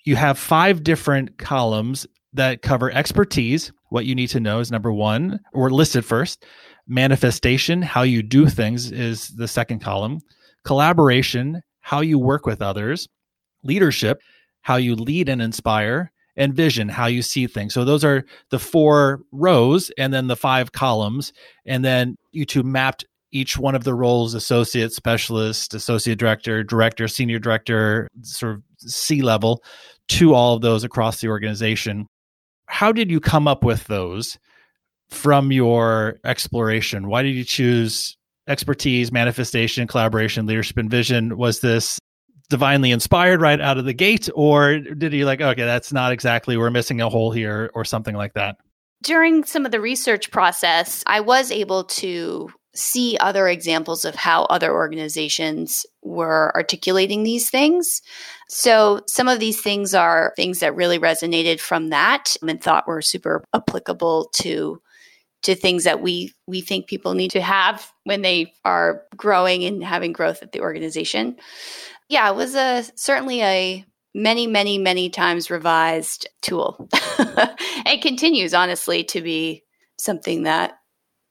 You 0.05 0.15
have 0.15 0.39
five 0.39 0.85
different 0.85 1.39
columns 1.39 2.07
that 2.35 2.63
cover 2.63 2.93
expertise. 2.93 3.73
What 3.89 4.05
you 4.05 4.15
need 4.15 4.29
to 4.29 4.41
know 4.41 4.61
is 4.61 4.71
number 4.71 4.93
one, 4.93 5.41
or 5.53 5.71
listed 5.71 6.05
first. 6.05 6.45
Manifestation, 6.87 7.83
how 7.83 8.03
you 8.03 8.23
do 8.23 8.47
things, 8.47 8.93
is 8.93 9.29
the 9.31 9.49
second 9.49 9.81
column 9.81 10.21
collaboration, 10.67 11.63
how 11.81 12.01
you 12.01 12.19
work 12.19 12.45
with 12.45 12.61
others, 12.61 13.09
leadership, 13.63 14.21
how 14.63 14.77
you 14.77 14.97
lead 14.97 15.29
and 15.29 15.41
inspire, 15.41 16.11
and 16.37 16.53
vision, 16.53 16.89
how 16.89 17.07
you 17.07 17.23
see 17.23 17.47
things. 17.47 17.73
So 17.73 17.85
those 17.85 18.05
are 18.05 18.25
the 18.51 18.59
four 18.59 19.21
rows 19.33 19.91
and 19.97 20.13
then 20.13 20.27
the 20.27 20.37
five 20.37 20.73
columns. 20.73 21.33
And 21.65 21.85
then 21.85 22.17
you 22.33 22.45
two 22.45 22.63
mapped 22.63 23.05
each 23.33 23.57
one 23.57 23.75
of 23.75 23.85
the 23.85 23.95
roles 23.95 24.35
associate, 24.35 24.93
specialist, 24.93 25.73
associate 25.73 26.19
director, 26.19 26.63
director, 26.63 27.09
senior 27.09 27.39
director, 27.39 28.09
sort 28.23 28.57
of 28.57 28.63
C 28.79 29.23
level 29.23 29.63
to 30.09 30.35
all 30.35 30.55
of 30.55 30.63
those 30.63 30.85
across 30.85 31.21
the 31.21 31.29
organization. 31.29 32.07
How 32.67 32.93
did 32.93 33.11
you 33.11 33.21
come 33.21 33.49
up 33.49 33.65
with 33.65 33.87
those 33.87 34.37
from 35.11 35.53
your 35.53 36.17
exploration? 36.25 37.09
Why 37.09 37.23
did 37.23 37.37
you 37.37 37.45
choose 37.45 38.17
expertise, 38.49 39.13
manifestation, 39.13 39.87
collaboration, 39.87 40.47
leadership, 40.47 40.77
and 40.77 40.91
vision? 40.91 41.37
Was 41.37 41.61
this 41.61 41.99
divinely 42.49 42.91
inspired 42.91 43.41
right 43.41 43.61
out 43.61 43.79
of 43.79 43.85
the 43.85 43.93
gate, 43.93 44.29
or 44.35 44.79
did 44.79 45.13
he 45.13 45.25
like, 45.25 45.41
okay, 45.41 45.65
that's 45.65 45.93
not 45.93 46.13
exactly, 46.13 46.57
we're 46.57 46.71
missing 46.71 47.01
a 47.01 47.09
hole 47.09 47.31
here, 47.31 47.71
or 47.75 47.85
something 47.85 48.15
like 48.15 48.35
that? 48.35 48.57
During 49.03 49.45
some 49.45 49.67
of 49.67 49.73
the 49.73 49.81
research 49.81 50.31
process, 50.31 51.03
I 51.07 51.21
was 51.21 51.51
able 51.51 51.85
to 51.85 52.51
see 52.75 53.17
other 53.19 53.49
examples 53.49 54.05
of 54.05 54.15
how 54.15 54.45
other 54.45 54.73
organizations 54.73 55.87
were 56.03 56.53
articulating 56.55 57.23
these 57.23 57.51
things. 57.51 58.03
So, 58.49 59.01
some 59.07 59.29
of 59.29 59.41
these 59.41 59.61
things 59.61 59.95
are 59.95 60.33
things 60.37 60.61
that 60.61 60.77
really 60.77 60.99
resonated 60.99 61.59
from 61.59 61.89
that 61.89 62.37
and 62.47 62.63
thought 62.63 62.87
were 62.87 63.03
super 63.03 63.45
applicable 63.55 64.31
to 64.37 64.81
to 65.47 65.55
things 65.55 65.85
that 65.85 66.03
we 66.03 66.35
we 66.47 66.61
think 66.61 66.87
people 66.87 67.15
need 67.15 67.31
to 67.31 67.41
have 67.41 67.91
when 68.05 68.23
they 68.23 68.53
are 68.65 69.05
growing 69.17 69.65
and 69.65 69.83
having 69.83 70.13
growth 70.13 70.43
at 70.43 70.53
the 70.53 70.61
organization. 70.61 71.37
Yeah, 72.09 72.29
it 72.31 72.37
was 72.37 72.55
a 72.55 72.85
certainly 72.97 73.43
a 73.43 73.85
many 74.13 74.47
many 74.47 74.77
many 74.77 75.09
times 75.09 75.51
revised 75.51 76.29
tool. 76.43 76.89
it 76.93 78.03
continues 78.03 78.55
honestly 78.55 79.05
to 79.05 79.23
be 79.23 79.63
something 79.99 80.43
that 80.43 80.79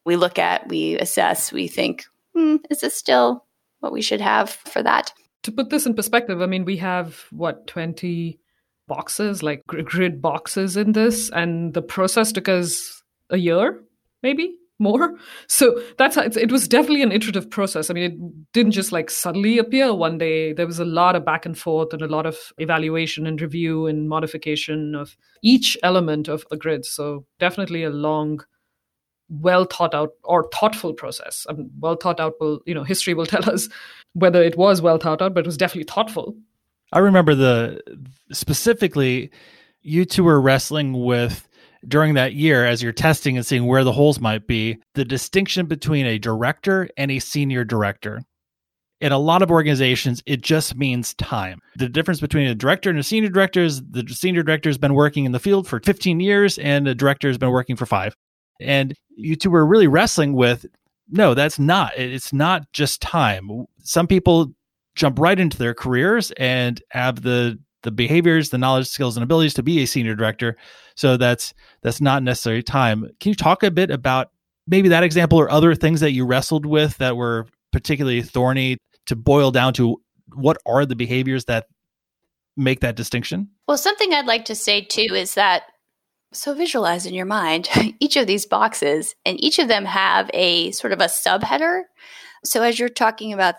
we 0.05 0.15
look 0.15 0.39
at, 0.39 0.69
we 0.69 0.98
assess, 0.98 1.51
we 1.51 1.67
think, 1.67 2.05
hmm, 2.34 2.57
is 2.69 2.79
this 2.79 2.95
still 2.95 3.45
what 3.79 3.91
we 3.91 4.01
should 4.01 4.22
have 4.22 4.50
for 4.50 4.81
that. 4.81 5.12
To 5.43 5.51
put 5.51 5.69
this 5.69 5.86
in 5.86 5.93
perspective, 5.93 6.41
I 6.41 6.45
mean, 6.45 6.63
we 6.63 6.77
have 6.77 7.25
what, 7.31 7.67
20 7.67 8.39
boxes, 8.88 9.43
like 9.43 9.65
grid 9.65 10.22
boxes 10.22 10.77
in 10.77 10.93
this, 10.93 11.29
and 11.31 11.74
the 11.74 11.81
process 11.81 12.31
took 12.31 12.48
us 12.48 13.03
a 13.29 13.38
year, 13.38 13.81
maybe 14.25 14.55
more. 14.79 15.13
So 15.48 15.82
that's 15.98 16.17
it 16.17 16.51
was 16.51 16.67
definitely 16.67 17.01
an 17.01 17.12
iterative 17.12 17.50
process. 17.50 17.89
I 17.89 17.94
mean, 17.94 18.03
it 18.12 18.53
didn't 18.53 18.74
just 18.74 18.91
like 18.91 19.10
suddenly 19.10 19.58
appear 19.58 19.94
one 19.94 20.17
day. 20.17 20.51
There 20.51 20.65
was 20.67 20.79
a 20.79 20.86
lot 20.86 21.15
of 21.15 21.24
back 21.24 21.46
and 21.46 21.58
forth 21.58 21.94
and 21.94 22.01
a 22.01 22.08
lot 22.08 22.25
of 22.25 22.38
evaluation 22.58 23.25
and 23.25 23.39
review 23.39 23.88
and 23.88 24.10
modification 24.10 24.96
of 24.96 25.15
each 25.41 25.77
element 25.84 26.27
of 26.27 26.44
the 26.50 26.58
grid. 26.58 26.86
So 26.86 27.25
definitely 27.39 27.84
a 27.84 27.89
long 27.89 28.41
well 29.29 29.65
thought 29.65 29.96
out 29.96 30.12
or 30.24 30.50
thoughtful 30.53 30.94
process. 30.94 31.46
I 31.50 31.53
mean, 31.53 31.72
well 31.79 31.96
thought 31.96 32.20
out 32.20 32.34
will, 32.39 32.60
you 32.65 32.74
know, 32.74 32.84
history 32.84 33.13
will 33.13 33.25
tell 33.36 33.50
us 33.50 33.70
whether 34.13 34.44
it 34.44 34.58
was 34.58 34.82
well 34.82 34.98
thought 34.98 35.22
out, 35.22 35.34
but 35.34 35.46
it 35.46 35.48
was 35.48 35.58
definitely 35.58 35.91
thoughtful. 35.91 36.36
I 36.91 37.00
remember 37.00 37.36
the 37.36 37.82
specifically 38.32 39.32
you 39.82 40.03
two 40.05 40.24
were 40.24 40.41
wrestling 40.41 41.05
with 41.05 41.48
during 41.88 42.13
that 42.15 42.34
year 42.34 42.65
as 42.65 42.82
you're 42.82 42.92
testing 42.92 43.38
and 43.38 43.46
seeing 43.46 43.65
where 43.65 43.84
the 43.84 43.92
holes 43.92 44.20
might 44.20 44.48
be, 44.48 44.77
the 44.94 45.06
distinction 45.06 45.65
between 45.65 46.06
a 46.06 46.20
director 46.20 46.89
and 46.98 47.12
a 47.12 47.20
senior 47.20 47.63
director. 47.63 48.22
In 49.01 49.12
a 49.12 49.20
lot 49.20 49.42
of 49.42 49.51
organizations, 49.51 50.24
it 50.25 50.42
just 50.42 50.75
means 50.75 51.13
time. 51.15 51.60
The 51.75 51.89
difference 51.89 52.22
between 52.22 52.48
a 52.48 52.56
director 52.56 52.89
and 52.89 52.98
a 52.98 53.04
senior 53.04 53.30
director 53.30 53.62
is 53.62 53.84
the 53.84 54.06
senior 54.08 54.42
director 54.42 54.70
has 54.70 54.77
been 54.77 54.94
working 54.94 55.25
in 55.25 55.32
the 55.32 55.39
field 55.39 55.68
for 55.68 55.80
15 55.80 56.20
years 56.20 56.58
and 56.58 56.88
the 56.88 56.96
director 56.96 57.27
has 57.27 57.38
been 57.38 57.51
working 57.51 57.75
for 57.75 57.86
five. 57.86 58.15
And 58.62 58.96
you 59.10 59.36
two 59.36 59.50
were 59.50 59.65
really 59.65 59.88
wrestling 59.88 60.34
with 60.34 60.65
no, 61.10 61.34
that's 61.34 61.60
not. 61.60 61.98
It's 61.98 62.34
not 62.34 62.72
just 62.74 63.01
time. 63.01 63.65
Some 63.84 64.08
people 64.08 64.51
jump 64.96 65.20
right 65.20 65.39
into 65.39 65.58
their 65.58 65.74
careers 65.74 66.32
and 66.32 66.82
have 66.89 67.22
the 67.22 67.60
the 67.86 67.92
behaviors, 67.92 68.50
the 68.50 68.58
knowledge, 68.58 68.88
skills, 68.88 69.15
and 69.15 69.24
abilities 69.24 69.54
to 69.54 69.63
be 69.63 69.82
a 69.82 69.88
senior 69.88 70.15
director. 70.15 70.58
So 70.96 71.15
that's 71.15 71.54
that's 71.82 72.01
not 72.01 72.22
necessary 72.22 72.62
time. 72.62 73.10
Can 73.22 73.30
you 73.30 73.36
talk 73.36 73.63
a 73.63 73.72
bit 73.72 73.89
about 73.89 74.32
maybe 74.68 74.89
that 74.89 75.04
example 75.04 75.39
or 75.39 75.50
other 75.50 75.74
things 75.74 76.01
that 76.01 76.12
you 76.12 76.25
wrestled 76.25 76.65
with 76.65 76.98
that 76.98 77.15
were 77.15 77.48
particularly 77.72 78.22
thorny 78.22 78.77
to 79.06 79.15
boil 79.15 79.51
down 79.51 79.74
to 79.75 80.01
what 80.34 80.58
are 80.65 80.86
the 80.86 80.96
behaviors 80.96 81.46
that 81.46 81.68
make 82.58 82.82
that 82.82 82.96
distinction? 82.96 83.50
Well, 83.68 83.77
something 83.77 84.13
I'd 84.13 84.25
like 84.25 84.46
to 84.46 84.56
say 84.56 84.82
too 84.82 85.08
is 85.13 85.36
that 85.36 85.63
so 86.34 86.54
visualize 86.54 87.06
in 87.06 87.13
your 87.13 87.25
mind 87.25 87.70
each 88.00 88.18
of 88.18 88.27
these 88.27 88.46
boxes, 88.46 89.15
and 89.25 89.42
each 89.42 89.60
of 89.60 89.68
them 89.68 89.86
have 89.86 90.30
a 90.34 90.72
sort 90.72 90.92
of 90.92 91.00
a 91.00 91.06
subheader. 91.06 91.84
So 92.44 92.62
as 92.62 92.77
you're 92.77 92.89
talking 92.89 93.32
about 93.34 93.56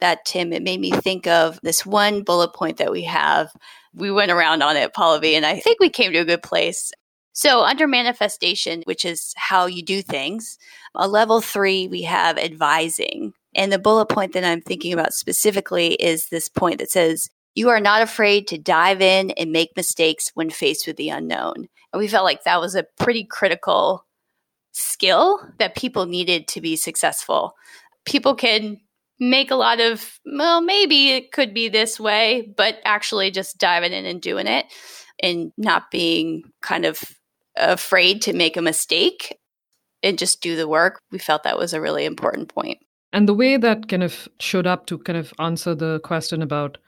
that, 0.00 0.24
Tim, 0.24 0.52
it 0.52 0.62
made 0.62 0.80
me 0.80 0.90
think 0.90 1.26
of 1.26 1.58
this 1.62 1.84
one 1.84 2.22
bullet 2.22 2.54
point 2.54 2.76
that 2.78 2.92
we 2.92 3.02
have. 3.04 3.50
We 3.94 4.10
went 4.10 4.30
around 4.30 4.62
on 4.62 4.76
it, 4.76 4.94
Pallavi, 4.94 5.32
and 5.34 5.46
I 5.46 5.58
think 5.58 5.80
we 5.80 5.90
came 5.90 6.12
to 6.12 6.18
a 6.18 6.24
good 6.24 6.42
place. 6.42 6.92
So, 7.32 7.62
under 7.62 7.86
manifestation, 7.86 8.82
which 8.84 9.04
is 9.04 9.32
how 9.36 9.66
you 9.66 9.82
do 9.82 10.02
things, 10.02 10.58
a 10.94 11.06
level 11.06 11.40
three, 11.40 11.86
we 11.86 12.02
have 12.02 12.36
advising. 12.36 13.32
And 13.54 13.72
the 13.72 13.78
bullet 13.78 14.06
point 14.06 14.32
that 14.32 14.44
I'm 14.44 14.60
thinking 14.60 14.92
about 14.92 15.14
specifically 15.14 15.94
is 15.94 16.28
this 16.28 16.48
point 16.48 16.80
that 16.80 16.90
says, 16.90 17.30
You 17.54 17.68
are 17.68 17.80
not 17.80 18.02
afraid 18.02 18.48
to 18.48 18.58
dive 18.58 19.00
in 19.00 19.30
and 19.32 19.52
make 19.52 19.76
mistakes 19.76 20.30
when 20.34 20.50
faced 20.50 20.86
with 20.86 20.96
the 20.96 21.10
unknown. 21.10 21.68
And 21.92 22.00
we 22.00 22.08
felt 22.08 22.24
like 22.24 22.44
that 22.44 22.60
was 22.60 22.74
a 22.74 22.86
pretty 22.98 23.24
critical 23.24 24.04
skill 24.72 25.40
that 25.58 25.76
people 25.76 26.06
needed 26.06 26.48
to 26.48 26.60
be 26.60 26.76
successful. 26.76 27.54
People 28.04 28.34
can 28.34 28.80
make 29.20 29.50
a 29.50 29.56
lot 29.56 29.80
of, 29.80 30.18
well, 30.24 30.60
maybe 30.60 31.10
it 31.10 31.32
could 31.32 31.52
be 31.52 31.68
this 31.68 31.98
way, 31.98 32.52
but 32.56 32.78
actually 32.84 33.30
just 33.30 33.58
diving 33.58 33.92
in 33.92 34.06
and 34.06 34.20
doing 34.20 34.46
it 34.46 34.66
and 35.20 35.52
not 35.56 35.90
being 35.90 36.42
kind 36.62 36.84
of 36.84 37.02
afraid 37.56 38.22
to 38.22 38.32
make 38.32 38.56
a 38.56 38.62
mistake 38.62 39.38
and 40.02 40.18
just 40.18 40.40
do 40.40 40.54
the 40.54 40.68
work. 40.68 41.00
We 41.10 41.18
felt 41.18 41.42
that 41.42 41.58
was 41.58 41.74
a 41.74 41.80
really 41.80 42.04
important 42.04 42.48
point. 42.48 42.78
And 43.12 43.28
the 43.28 43.34
way 43.34 43.56
that 43.56 43.88
kind 43.88 44.02
of 44.02 44.28
showed 44.38 44.66
up 44.66 44.86
to 44.86 44.98
kind 44.98 45.18
of 45.18 45.32
answer 45.38 45.74
the 45.74 45.98
question 46.00 46.42
about 46.42 46.78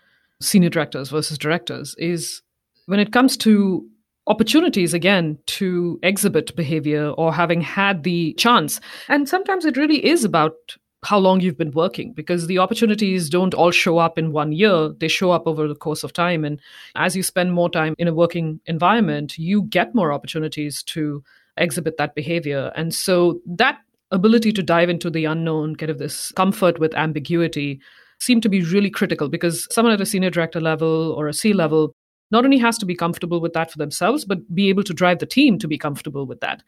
senior 0.40 0.68
directors 0.68 1.10
versus 1.10 1.38
directors 1.38 1.94
is 1.98 2.42
when 2.86 3.00
it 3.00 3.12
comes 3.12 3.36
to 3.38 3.86
opportunities 4.26 4.94
again 4.94 5.38
to 5.46 5.98
exhibit 6.02 6.54
behavior 6.54 7.08
or 7.10 7.32
having 7.32 7.60
had 7.60 8.04
the 8.04 8.34
chance. 8.34 8.80
And 9.08 9.28
sometimes 9.28 9.64
it 9.64 9.76
really 9.76 10.04
is 10.04 10.24
about 10.24 10.54
how 11.02 11.18
long 11.18 11.40
you've 11.40 11.56
been 11.56 11.70
working 11.70 12.12
because 12.12 12.46
the 12.46 12.58
opportunities 12.58 13.30
don't 13.30 13.54
all 13.54 13.70
show 13.70 13.98
up 13.98 14.18
in 14.18 14.32
one 14.32 14.52
year. 14.52 14.90
They 14.98 15.08
show 15.08 15.30
up 15.30 15.46
over 15.46 15.66
the 15.66 15.74
course 15.74 16.04
of 16.04 16.12
time. 16.12 16.44
And 16.44 16.60
as 16.94 17.16
you 17.16 17.22
spend 17.22 17.52
more 17.52 17.70
time 17.70 17.94
in 17.98 18.08
a 18.08 18.14
working 18.14 18.60
environment 18.66 19.38
you 19.38 19.62
get 19.62 19.94
more 19.94 20.12
opportunities 20.12 20.82
to 20.84 21.22
exhibit 21.56 21.96
that 21.96 22.14
behavior. 22.14 22.70
And 22.74 22.94
so 22.94 23.40
that 23.46 23.78
ability 24.10 24.52
to 24.52 24.62
dive 24.62 24.90
into 24.90 25.08
the 25.08 25.24
unknown 25.24 25.76
kind 25.76 25.90
of 25.90 25.98
this 25.98 26.32
comfort 26.32 26.78
with 26.78 26.94
ambiguity 26.94 27.80
seemed 28.18 28.42
to 28.42 28.48
be 28.48 28.62
really 28.62 28.90
critical 28.90 29.28
because 29.28 29.72
someone 29.72 29.94
at 29.94 30.00
a 30.00 30.06
senior 30.06 30.30
director 30.30 30.60
level 30.60 31.12
or 31.12 31.28
a 31.28 31.32
c 31.32 31.52
level 31.52 31.94
not 32.30 32.44
only 32.44 32.58
has 32.58 32.76
to 32.76 32.86
be 32.86 32.94
comfortable 32.94 33.40
with 33.40 33.52
that 33.52 33.70
for 33.70 33.78
themselves 33.78 34.24
but 34.24 34.54
be 34.54 34.68
able 34.68 34.82
to 34.82 34.92
drive 34.92 35.20
the 35.20 35.26
team 35.26 35.58
to 35.58 35.68
be 35.68 35.78
comfortable 35.78 36.26
with 36.26 36.40
that. 36.40 36.62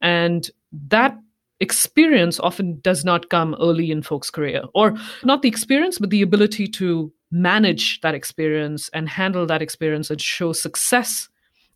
And 0.00 0.50
that 0.88 1.18
experience 1.60 2.40
often 2.40 2.80
does 2.80 3.04
not 3.04 3.30
come 3.30 3.54
early 3.60 3.90
in 3.90 4.02
folks' 4.02 4.30
career, 4.30 4.62
or 4.74 4.94
not 5.22 5.42
the 5.42 5.48
experience, 5.48 5.98
but 5.98 6.10
the 6.10 6.22
ability 6.22 6.66
to 6.68 7.12
manage 7.30 8.00
that 8.00 8.14
experience 8.14 8.88
and 8.92 9.08
handle 9.08 9.46
that 9.46 9.62
experience 9.62 10.10
and 10.10 10.20
show 10.20 10.52
success 10.52 11.28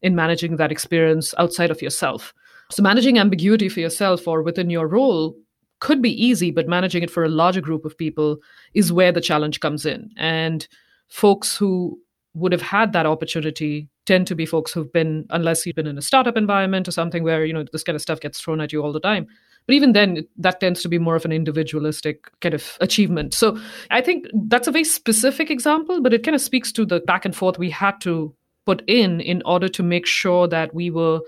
in 0.02 0.14
managing 0.14 0.56
that 0.56 0.72
experience 0.72 1.34
outside 1.38 1.70
of 1.70 1.82
yourself. 1.82 2.32
So, 2.70 2.82
managing 2.82 3.18
ambiguity 3.18 3.68
for 3.68 3.80
yourself 3.80 4.28
or 4.28 4.42
within 4.42 4.70
your 4.70 4.86
role 4.86 5.34
could 5.80 6.02
be 6.02 6.24
easy, 6.24 6.50
but 6.50 6.68
managing 6.68 7.02
it 7.02 7.10
for 7.10 7.24
a 7.24 7.28
larger 7.28 7.60
group 7.60 7.84
of 7.84 7.96
people 7.96 8.38
is 8.74 8.92
where 8.92 9.12
the 9.12 9.20
challenge 9.20 9.60
comes 9.60 9.86
in. 9.86 10.10
And 10.16 10.66
folks 11.08 11.56
who 11.56 11.98
would 12.34 12.52
have 12.52 12.62
had 12.62 12.92
that 12.92 13.06
opportunity 13.06 13.88
tend 14.06 14.26
to 14.26 14.34
be 14.34 14.46
folks 14.46 14.72
who've 14.72 14.92
been, 14.92 15.26
unless 15.30 15.64
you've 15.66 15.76
been 15.76 15.86
in 15.86 15.98
a 15.98 16.02
startup 16.02 16.36
environment 16.36 16.88
or 16.88 16.90
something 16.90 17.22
where, 17.22 17.44
you 17.44 17.52
know, 17.52 17.64
this 17.72 17.82
kind 17.82 17.96
of 17.96 18.02
stuff 18.02 18.20
gets 18.20 18.40
thrown 18.40 18.60
at 18.60 18.72
you 18.72 18.82
all 18.82 18.92
the 18.92 19.00
time, 19.00 19.26
but 19.68 19.74
even 19.74 19.92
then, 19.92 20.26
that 20.38 20.60
tends 20.60 20.80
to 20.80 20.88
be 20.88 20.98
more 20.98 21.14
of 21.14 21.26
an 21.26 21.32
individualistic 21.32 22.30
kind 22.40 22.54
of 22.54 22.78
achievement. 22.80 23.34
So 23.34 23.58
I 23.90 24.00
think 24.00 24.26
that's 24.32 24.66
a 24.66 24.72
very 24.72 24.84
specific 24.84 25.50
example, 25.50 26.00
but 26.00 26.14
it 26.14 26.22
kind 26.22 26.34
of 26.34 26.40
speaks 26.40 26.72
to 26.72 26.86
the 26.86 27.00
back 27.00 27.26
and 27.26 27.36
forth 27.36 27.58
we 27.58 27.68
had 27.68 28.00
to 28.00 28.34
put 28.64 28.82
in 28.88 29.20
in 29.20 29.42
order 29.44 29.68
to 29.68 29.82
make 29.82 30.06
sure 30.06 30.48
that 30.48 30.74
we 30.74 30.90
were 30.90 31.20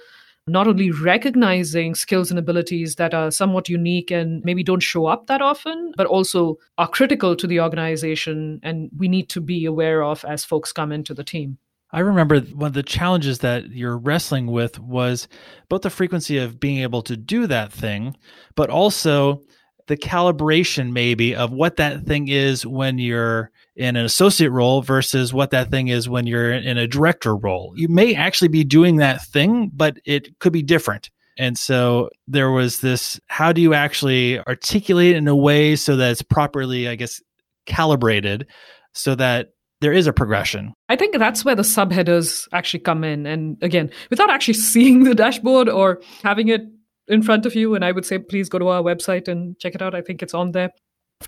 not 0.46 0.66
only 0.66 0.90
recognizing 0.90 1.94
skills 1.94 2.30
and 2.30 2.38
abilities 2.38 2.96
that 2.96 3.12
are 3.12 3.30
somewhat 3.30 3.68
unique 3.68 4.10
and 4.10 4.42
maybe 4.42 4.64
don't 4.64 4.80
show 4.80 5.04
up 5.04 5.26
that 5.26 5.42
often, 5.42 5.92
but 5.98 6.06
also 6.06 6.56
are 6.78 6.88
critical 6.88 7.36
to 7.36 7.46
the 7.46 7.60
organization 7.60 8.58
and 8.62 8.88
we 8.96 9.06
need 9.06 9.28
to 9.28 9.42
be 9.42 9.66
aware 9.66 10.02
of 10.02 10.24
as 10.24 10.46
folks 10.46 10.72
come 10.72 10.92
into 10.92 11.12
the 11.12 11.22
team. 11.22 11.58
I 11.92 12.00
remember 12.00 12.40
one 12.40 12.68
of 12.68 12.72
the 12.74 12.82
challenges 12.82 13.40
that 13.40 13.70
you're 13.70 13.98
wrestling 13.98 14.46
with 14.46 14.78
was 14.78 15.28
both 15.68 15.82
the 15.82 15.90
frequency 15.90 16.38
of 16.38 16.60
being 16.60 16.78
able 16.78 17.02
to 17.02 17.16
do 17.16 17.46
that 17.48 17.72
thing, 17.72 18.16
but 18.54 18.70
also 18.70 19.42
the 19.88 19.96
calibration 19.96 20.92
maybe 20.92 21.34
of 21.34 21.52
what 21.52 21.76
that 21.76 22.04
thing 22.04 22.28
is 22.28 22.64
when 22.64 22.98
you're 22.98 23.50
in 23.74 23.96
an 23.96 24.04
associate 24.04 24.50
role 24.50 24.82
versus 24.82 25.34
what 25.34 25.50
that 25.50 25.70
thing 25.70 25.88
is 25.88 26.08
when 26.08 26.28
you're 26.28 26.52
in 26.52 26.78
a 26.78 26.86
director 26.86 27.34
role. 27.34 27.72
You 27.74 27.88
may 27.88 28.14
actually 28.14 28.48
be 28.48 28.62
doing 28.62 28.96
that 28.96 29.24
thing, 29.24 29.70
but 29.74 29.96
it 30.04 30.38
could 30.38 30.52
be 30.52 30.62
different. 30.62 31.10
And 31.38 31.58
so 31.58 32.10
there 32.28 32.52
was 32.52 32.80
this 32.80 33.18
how 33.26 33.52
do 33.52 33.60
you 33.60 33.74
actually 33.74 34.38
articulate 34.38 35.16
in 35.16 35.26
a 35.26 35.34
way 35.34 35.74
so 35.74 35.96
that 35.96 36.12
it's 36.12 36.22
properly, 36.22 36.86
I 36.86 36.94
guess, 36.94 37.20
calibrated 37.66 38.46
so 38.92 39.14
that 39.16 39.48
there 39.80 39.92
is 39.92 40.06
a 40.06 40.12
progression. 40.12 40.72
I 40.88 40.96
think 40.96 41.16
that's 41.16 41.44
where 41.44 41.54
the 41.54 41.62
subheaders 41.62 42.46
actually 42.52 42.80
come 42.80 43.04
in. 43.04 43.26
And 43.26 43.56
again, 43.62 43.90
without 44.10 44.30
actually 44.30 44.54
seeing 44.72 45.04
the 45.04 45.14
dashboard 45.14 45.68
or 45.68 46.00
having 46.22 46.48
it 46.48 46.62
in 47.08 47.22
front 47.22 47.46
of 47.46 47.54
you, 47.54 47.74
and 47.74 47.84
I 47.84 47.92
would 47.92 48.06
say 48.06 48.18
please 48.18 48.48
go 48.48 48.58
to 48.58 48.68
our 48.68 48.82
website 48.82 49.28
and 49.28 49.58
check 49.58 49.74
it 49.74 49.82
out. 49.82 49.94
I 49.94 50.02
think 50.02 50.22
it's 50.22 50.34
on 50.34 50.52
there 50.52 50.70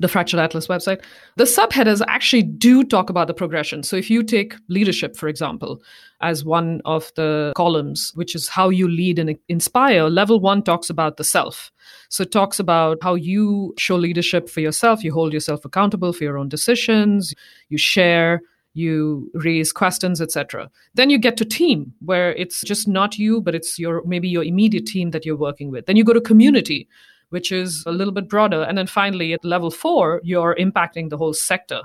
the 0.01 0.09
Fractured 0.09 0.41
Atlas 0.41 0.69
website, 0.69 1.03
the 1.37 1.45
subheaders 1.45 2.01
actually 2.09 2.43
do 2.43 2.83
talk 2.83 3.11
about 3.11 3.27
the 3.27 3.35
progression. 3.35 3.83
So 3.83 3.97
if 3.97 4.09
you 4.09 4.23
take 4.23 4.55
leadership, 4.69 5.17
for 5.17 5.29
example, 5.29 5.83
as 6.23 6.45
one 6.45 6.81
of 6.87 7.13
the 7.15 7.53
columns, 7.55 8.11
which 8.15 8.35
is 8.35 8.49
how 8.49 8.71
you 8.71 8.89
lead 8.89 9.19
and 9.19 9.37
inspire, 9.49 10.09
level 10.09 10.41
one 10.41 10.63
talks 10.63 10.89
about 10.89 11.19
the 11.19 11.25
self. 11.25 11.71
So 12.09 12.23
it 12.23 12.33
talks 12.33 12.59
about 12.59 12.99
how 13.03 13.17
you 13.17 13.75
show 13.79 13.97
leadership 13.97 14.49
for 14.49 14.61
yourself, 14.61 15.05
you 15.05 15.13
hold 15.13 15.35
yourself 15.35 15.65
accountable 15.65 16.15
for 16.15 16.25
your 16.25 16.39
own 16.39 16.49
decisions, 16.49 17.35
you 17.69 17.77
share, 17.77 18.41
you 18.75 19.31
raise 19.35 19.71
questions 19.71 20.19
etc 20.21 20.71
then 20.95 21.11
you 21.11 21.19
get 21.19 21.37
to 21.37 21.45
team 21.45 21.93
where 22.01 22.33
it's 22.37 22.63
just 22.63 22.89
not 22.89 23.19
you 23.19 23.39
but 23.41 23.55
it's 23.55 23.79
your 23.79 24.03
maybe 24.07 24.29
your 24.29 24.43
immediate 24.43 24.87
team 24.87 25.11
that 25.11 25.27
you're 25.27 25.37
working 25.37 25.71
with 25.71 25.85
then 25.85 25.95
you 25.95 26.03
go 26.05 26.15
to 26.15 26.21
community 26.23 26.89
which 27.33 27.51
is 27.51 27.83
a 27.87 27.93
little 27.93 28.13
bit 28.13 28.29
broader. 28.29 28.63
And 28.63 28.77
then 28.77 28.87
finally, 28.87 29.33
at 29.33 29.45
level 29.45 29.71
four, 29.71 30.21
you're 30.23 30.55
impacting 30.57 31.09
the 31.11 31.17
whole 31.17 31.33
sector. 31.33 31.83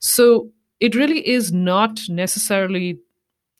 So 0.00 0.50
it 0.80 0.94
really 0.94 1.26
is 1.26 1.52
not 1.52 2.00
necessarily 2.08 2.98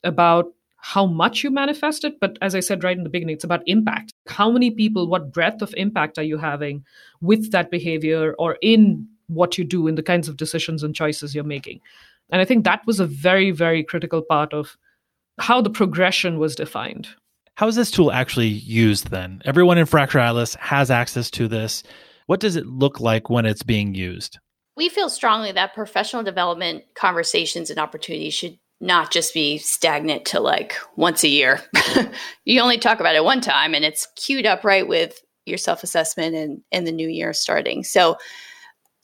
about 0.04 0.46
how 0.78 1.06
much 1.06 1.42
you 1.42 1.50
manifest 1.50 2.04
it, 2.04 2.20
but 2.20 2.38
as 2.40 2.54
I 2.54 2.60
said 2.60 2.84
right 2.84 2.96
in 2.96 3.02
the 3.02 3.10
beginning, 3.10 3.34
it's 3.34 3.44
about 3.44 3.62
impact. 3.66 4.12
How 4.28 4.50
many 4.50 4.70
people, 4.70 5.08
what 5.08 5.32
breadth 5.32 5.60
of 5.62 5.74
impact 5.76 6.18
are 6.18 6.24
you 6.24 6.38
having 6.38 6.84
with 7.20 7.50
that 7.50 7.70
behavior 7.70 8.34
or 8.38 8.58
in 8.62 9.06
what 9.26 9.58
you 9.58 9.64
do, 9.64 9.88
in 9.88 9.96
the 9.96 10.02
kinds 10.02 10.28
of 10.28 10.36
decisions 10.36 10.82
and 10.82 10.94
choices 10.94 11.34
you're 11.34 11.44
making? 11.44 11.80
And 12.30 12.40
I 12.40 12.44
think 12.44 12.64
that 12.64 12.86
was 12.86 13.00
a 13.00 13.06
very, 13.06 13.50
very 13.50 13.82
critical 13.82 14.22
part 14.22 14.52
of 14.52 14.76
how 15.38 15.60
the 15.60 15.70
progression 15.70 16.38
was 16.38 16.54
defined. 16.54 17.08
How 17.58 17.66
is 17.66 17.74
this 17.74 17.90
tool 17.90 18.12
actually 18.12 18.46
used 18.46 19.10
then? 19.10 19.42
Everyone 19.44 19.78
in 19.78 19.86
Fracture 19.86 20.20
Atlas 20.20 20.54
has 20.60 20.92
access 20.92 21.28
to 21.32 21.48
this. 21.48 21.82
What 22.26 22.38
does 22.38 22.54
it 22.54 22.66
look 22.66 23.00
like 23.00 23.28
when 23.28 23.46
it's 23.46 23.64
being 23.64 23.96
used? 23.96 24.38
We 24.76 24.88
feel 24.88 25.10
strongly 25.10 25.50
that 25.50 25.74
professional 25.74 26.22
development 26.22 26.84
conversations 26.94 27.68
and 27.68 27.80
opportunities 27.80 28.34
should 28.34 28.60
not 28.80 29.10
just 29.10 29.34
be 29.34 29.58
stagnant 29.58 30.24
to 30.26 30.38
like 30.38 30.76
once 30.94 31.24
a 31.24 31.28
year. 31.28 31.60
you 32.44 32.60
only 32.60 32.78
talk 32.78 33.00
about 33.00 33.16
it 33.16 33.24
one 33.24 33.40
time 33.40 33.74
and 33.74 33.84
it's 33.84 34.06
queued 34.14 34.46
up 34.46 34.62
right 34.62 34.86
with 34.86 35.20
your 35.44 35.58
self 35.58 35.82
assessment 35.82 36.36
and, 36.36 36.62
and 36.70 36.86
the 36.86 36.92
new 36.92 37.08
year 37.08 37.32
starting. 37.32 37.82
So 37.82 38.18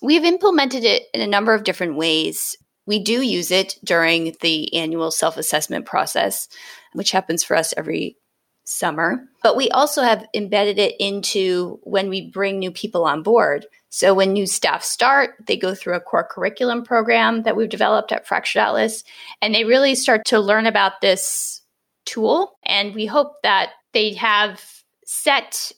we've 0.00 0.22
implemented 0.22 0.84
it 0.84 1.02
in 1.12 1.20
a 1.20 1.26
number 1.26 1.54
of 1.54 1.64
different 1.64 1.96
ways. 1.96 2.56
We 2.86 3.02
do 3.02 3.20
use 3.20 3.50
it 3.50 3.74
during 3.82 4.36
the 4.42 4.72
annual 4.76 5.10
self 5.10 5.38
assessment 5.38 5.86
process, 5.86 6.46
which 6.92 7.10
happens 7.10 7.42
for 7.42 7.56
us 7.56 7.74
every 7.76 8.16
summer. 8.64 9.28
But 9.42 9.56
we 9.56 9.68
also 9.70 10.02
have 10.02 10.26
embedded 10.34 10.78
it 10.78 10.94
into 10.98 11.78
when 11.82 12.08
we 12.08 12.30
bring 12.30 12.58
new 12.58 12.70
people 12.70 13.04
on 13.04 13.22
board. 13.22 13.66
So 13.90 14.14
when 14.14 14.32
new 14.32 14.46
staff 14.46 14.82
start, 14.82 15.36
they 15.46 15.56
go 15.56 15.74
through 15.74 15.94
a 15.94 16.00
core 16.00 16.26
curriculum 16.28 16.82
program 16.82 17.42
that 17.44 17.56
we've 17.56 17.68
developed 17.68 18.10
at 18.10 18.26
Fractured 18.26 18.60
Atlas, 18.60 19.04
and 19.40 19.54
they 19.54 19.64
really 19.64 19.94
start 19.94 20.24
to 20.26 20.40
learn 20.40 20.66
about 20.66 21.00
this 21.00 21.62
tool. 22.04 22.58
And 22.64 22.94
we 22.94 23.06
hope 23.06 23.42
that 23.42 23.70
they 23.92 24.14
have 24.14 24.62
set 25.06 25.70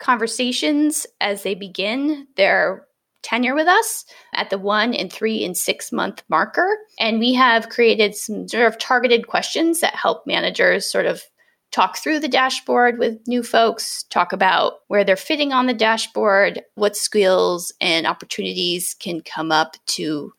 conversations 0.00 1.06
as 1.20 1.44
they 1.44 1.54
begin 1.54 2.26
their 2.36 2.86
tenure 3.22 3.54
with 3.54 3.68
us 3.68 4.04
at 4.34 4.50
the 4.50 4.58
one 4.58 4.94
and 4.94 5.12
three 5.12 5.44
and 5.44 5.56
six 5.56 5.92
month 5.92 6.22
marker. 6.28 6.76
And 6.98 7.20
we 7.20 7.32
have 7.34 7.68
created 7.68 8.16
some 8.16 8.48
sort 8.48 8.66
of 8.66 8.78
targeted 8.78 9.28
questions 9.28 9.80
that 9.80 9.94
help 9.94 10.26
managers 10.26 10.90
sort 10.90 11.06
of 11.06 11.22
talk 11.72 11.96
through 11.96 12.20
the 12.20 12.28
dashboard 12.28 12.98
with 12.98 13.18
new 13.26 13.42
folks, 13.42 14.04
talk 14.04 14.32
about 14.32 14.74
where 14.88 15.04
they're 15.04 15.16
fitting 15.16 15.52
on 15.52 15.66
the 15.66 15.74
dashboard, 15.74 16.62
what 16.74 16.96
skills 16.96 17.72
and 17.80 18.06
opportunities 18.06 18.94
can 18.94 19.22
come 19.22 19.50
up 19.50 19.76
to 19.86 20.32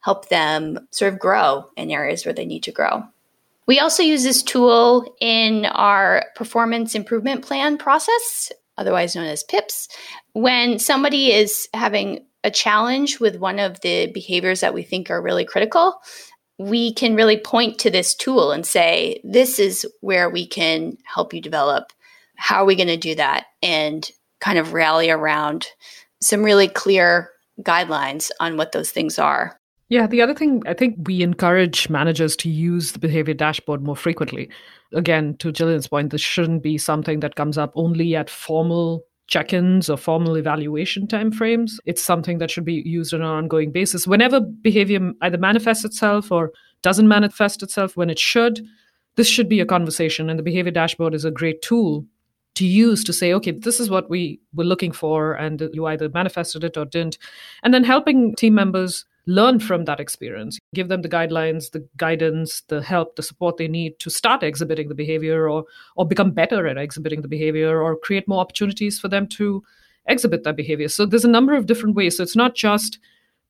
help 0.00 0.28
them 0.28 0.78
sort 0.90 1.12
of 1.12 1.18
grow 1.18 1.64
in 1.76 1.90
areas 1.90 2.24
where 2.24 2.34
they 2.34 2.46
need 2.46 2.62
to 2.62 2.72
grow. 2.72 3.02
We 3.66 3.80
also 3.80 4.02
use 4.02 4.22
this 4.22 4.42
tool 4.42 5.14
in 5.20 5.66
our 5.66 6.24
performance 6.36 6.94
improvement 6.94 7.44
plan 7.44 7.76
process, 7.76 8.52
otherwise 8.78 9.14
known 9.14 9.26
as 9.26 9.42
PIPs. 9.44 9.88
When 10.32 10.78
somebody 10.78 11.32
is 11.32 11.68
having 11.74 12.24
a 12.44 12.50
challenge 12.50 13.20
with 13.20 13.36
one 13.36 13.58
of 13.58 13.80
the 13.80 14.06
behaviors 14.06 14.60
that 14.60 14.72
we 14.72 14.82
think 14.82 15.10
are 15.10 15.20
really 15.20 15.44
critical, 15.44 16.00
we 16.58 16.92
can 16.92 17.14
really 17.14 17.38
point 17.38 17.78
to 17.78 17.90
this 17.90 18.14
tool 18.14 18.50
and 18.50 18.66
say, 18.66 19.20
this 19.24 19.58
is 19.58 19.86
where 20.00 20.28
we 20.28 20.46
can 20.46 20.98
help 21.04 21.32
you 21.32 21.40
develop. 21.40 21.92
How 22.36 22.62
are 22.62 22.66
we 22.66 22.76
going 22.76 22.88
to 22.88 22.96
do 22.96 23.14
that? 23.14 23.46
And 23.62 24.10
kind 24.40 24.58
of 24.58 24.72
rally 24.72 25.10
around 25.10 25.68
some 26.20 26.42
really 26.42 26.68
clear 26.68 27.30
guidelines 27.62 28.30
on 28.40 28.56
what 28.56 28.72
those 28.72 28.90
things 28.90 29.18
are. 29.18 29.58
Yeah, 29.88 30.06
the 30.06 30.20
other 30.20 30.34
thing, 30.34 30.62
I 30.66 30.74
think 30.74 30.96
we 31.04 31.22
encourage 31.22 31.88
managers 31.88 32.36
to 32.36 32.50
use 32.50 32.92
the 32.92 32.98
behavior 32.98 33.34
dashboard 33.34 33.82
more 33.82 33.96
frequently. 33.96 34.50
Again, 34.92 35.36
to 35.38 35.50
Jillian's 35.50 35.88
point, 35.88 36.10
this 36.10 36.20
shouldn't 36.20 36.62
be 36.62 36.76
something 36.76 37.20
that 37.20 37.36
comes 37.36 37.56
up 37.56 37.72
only 37.74 38.14
at 38.14 38.28
formal 38.28 39.04
check-ins 39.28 39.88
or 39.88 39.96
formal 39.96 40.36
evaluation 40.36 41.06
timeframes. 41.06 41.72
It's 41.84 42.02
something 42.02 42.38
that 42.38 42.50
should 42.50 42.64
be 42.64 42.82
used 42.84 43.14
on 43.14 43.20
an 43.20 43.26
ongoing 43.26 43.70
basis. 43.70 44.06
Whenever 44.06 44.40
behavior 44.40 45.12
either 45.22 45.38
manifests 45.38 45.84
itself 45.84 46.32
or 46.32 46.50
doesn't 46.82 47.08
manifest 47.08 47.62
itself 47.62 47.96
when 47.96 48.10
it 48.10 48.18
should, 48.18 48.66
this 49.16 49.28
should 49.28 49.48
be 49.48 49.60
a 49.60 49.66
conversation. 49.66 50.30
And 50.30 50.38
the 50.38 50.42
behavior 50.42 50.72
dashboard 50.72 51.14
is 51.14 51.24
a 51.24 51.30
great 51.30 51.62
tool 51.62 52.06
to 52.54 52.66
use 52.66 53.04
to 53.04 53.12
say, 53.12 53.32
okay, 53.34 53.52
this 53.52 53.78
is 53.78 53.90
what 53.90 54.10
we 54.10 54.40
were 54.54 54.64
looking 54.64 54.90
for, 54.90 55.34
and 55.34 55.68
you 55.72 55.86
either 55.86 56.08
manifested 56.08 56.64
it 56.64 56.76
or 56.76 56.84
didn't. 56.84 57.18
And 57.62 57.72
then 57.72 57.84
helping 57.84 58.34
team 58.34 58.54
members 58.54 59.04
learn 59.28 59.60
from 59.60 59.84
that 59.84 60.00
experience, 60.00 60.58
give 60.74 60.88
them 60.88 61.02
the 61.02 61.08
guidelines, 61.08 61.70
the 61.72 61.86
guidance, 61.98 62.62
the 62.68 62.82
help, 62.82 63.14
the 63.14 63.22
support 63.22 63.58
they 63.58 63.68
need 63.68 63.98
to 63.98 64.08
start 64.08 64.42
exhibiting 64.42 64.88
the 64.88 64.94
behavior 64.94 65.50
or, 65.50 65.64
or 65.96 66.08
become 66.08 66.30
better 66.30 66.66
at 66.66 66.78
exhibiting 66.78 67.20
the 67.20 67.28
behavior 67.28 67.82
or 67.82 67.94
create 67.94 68.26
more 68.26 68.40
opportunities 68.40 68.98
for 68.98 69.08
them 69.08 69.26
to 69.26 69.62
exhibit 70.06 70.44
that 70.44 70.56
behavior. 70.56 70.88
So 70.88 71.04
there's 71.04 71.26
a 71.26 71.28
number 71.28 71.54
of 71.54 71.66
different 71.66 71.94
ways. 71.94 72.16
So 72.16 72.22
it's 72.22 72.36
not 72.36 72.54
just 72.54 72.98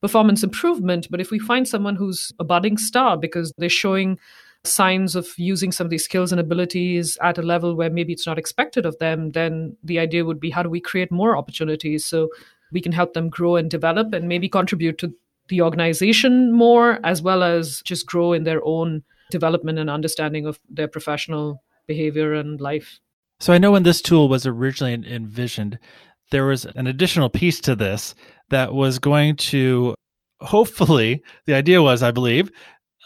performance 0.01 0.43
improvement, 0.43 1.07
but 1.13 1.21
if 1.21 1.31
we 1.31 1.39
find 1.39 1.69
someone 1.69 1.95
who's 1.95 2.33
a 2.41 2.45
budding 2.45 2.77
star 2.77 3.17
because 3.17 3.53
they're 3.57 3.69
showing 3.69 4.19
signs 4.65 5.15
of 5.15 5.29
using 5.37 5.71
some 5.71 5.85
of 5.85 5.91
these 5.91 6.05
skills 6.05 6.33
and 6.33 6.41
abilities 6.41 7.17
at 7.23 7.39
a 7.39 7.43
level 7.43 7.77
where 7.77 7.89
maybe 7.89 8.13
it's 8.13 8.27
not 8.27 8.39
expected 8.39 8.85
of 8.85 8.99
them, 8.99 9.31
then 9.31 9.77
the 9.85 10.01
idea 10.01 10.25
would 10.25 10.41
be 10.41 10.51
how 10.51 10.65
do 10.65 10.69
we 10.69 10.81
create 10.81 11.13
more 11.13 11.37
opportunities 11.37 12.05
so 12.05 12.29
we 12.73 12.81
can 12.81 12.91
help 12.91 13.15
them 13.15 13.29
grow 13.29 13.55
and 13.55 13.71
develop 13.71 14.13
and 14.13 14.29
maybe 14.29 14.49
contribute 14.49 14.99
to 14.99 15.15
the 15.49 15.63
organization 15.63 16.53
more, 16.53 16.99
as 17.05 17.23
well 17.23 17.43
as 17.43 17.83
just 17.83 18.07
grow 18.07 18.33
in 18.33 18.45
their 18.45 18.65
own 18.65 19.03
development 19.31 19.79
and 19.79 19.91
understanding 19.91 20.47
of 20.47 20.59
their 20.69 20.89
professional 20.89 21.63
behavior 21.87 22.35
and 22.35 22.61
life. 22.61 23.01
So 23.41 23.53
I 23.53 23.59
know 23.59 23.73
when 23.73 23.83
this 23.83 24.03
tool 24.03 24.29
was 24.29 24.47
originally 24.47 24.95
envisioned, 24.95 25.79
there 26.31 26.47
was 26.47 26.65
an 26.65 26.87
additional 26.87 27.29
piece 27.29 27.61
to 27.61 27.77
this 27.77 28.15
that 28.51 28.75
was 28.75 28.99
going 28.99 29.37
to 29.37 29.95
hopefully, 30.41 31.23
the 31.47 31.55
idea 31.55 31.83
was, 31.83 32.03
I 32.03 32.11
believe, 32.11 32.51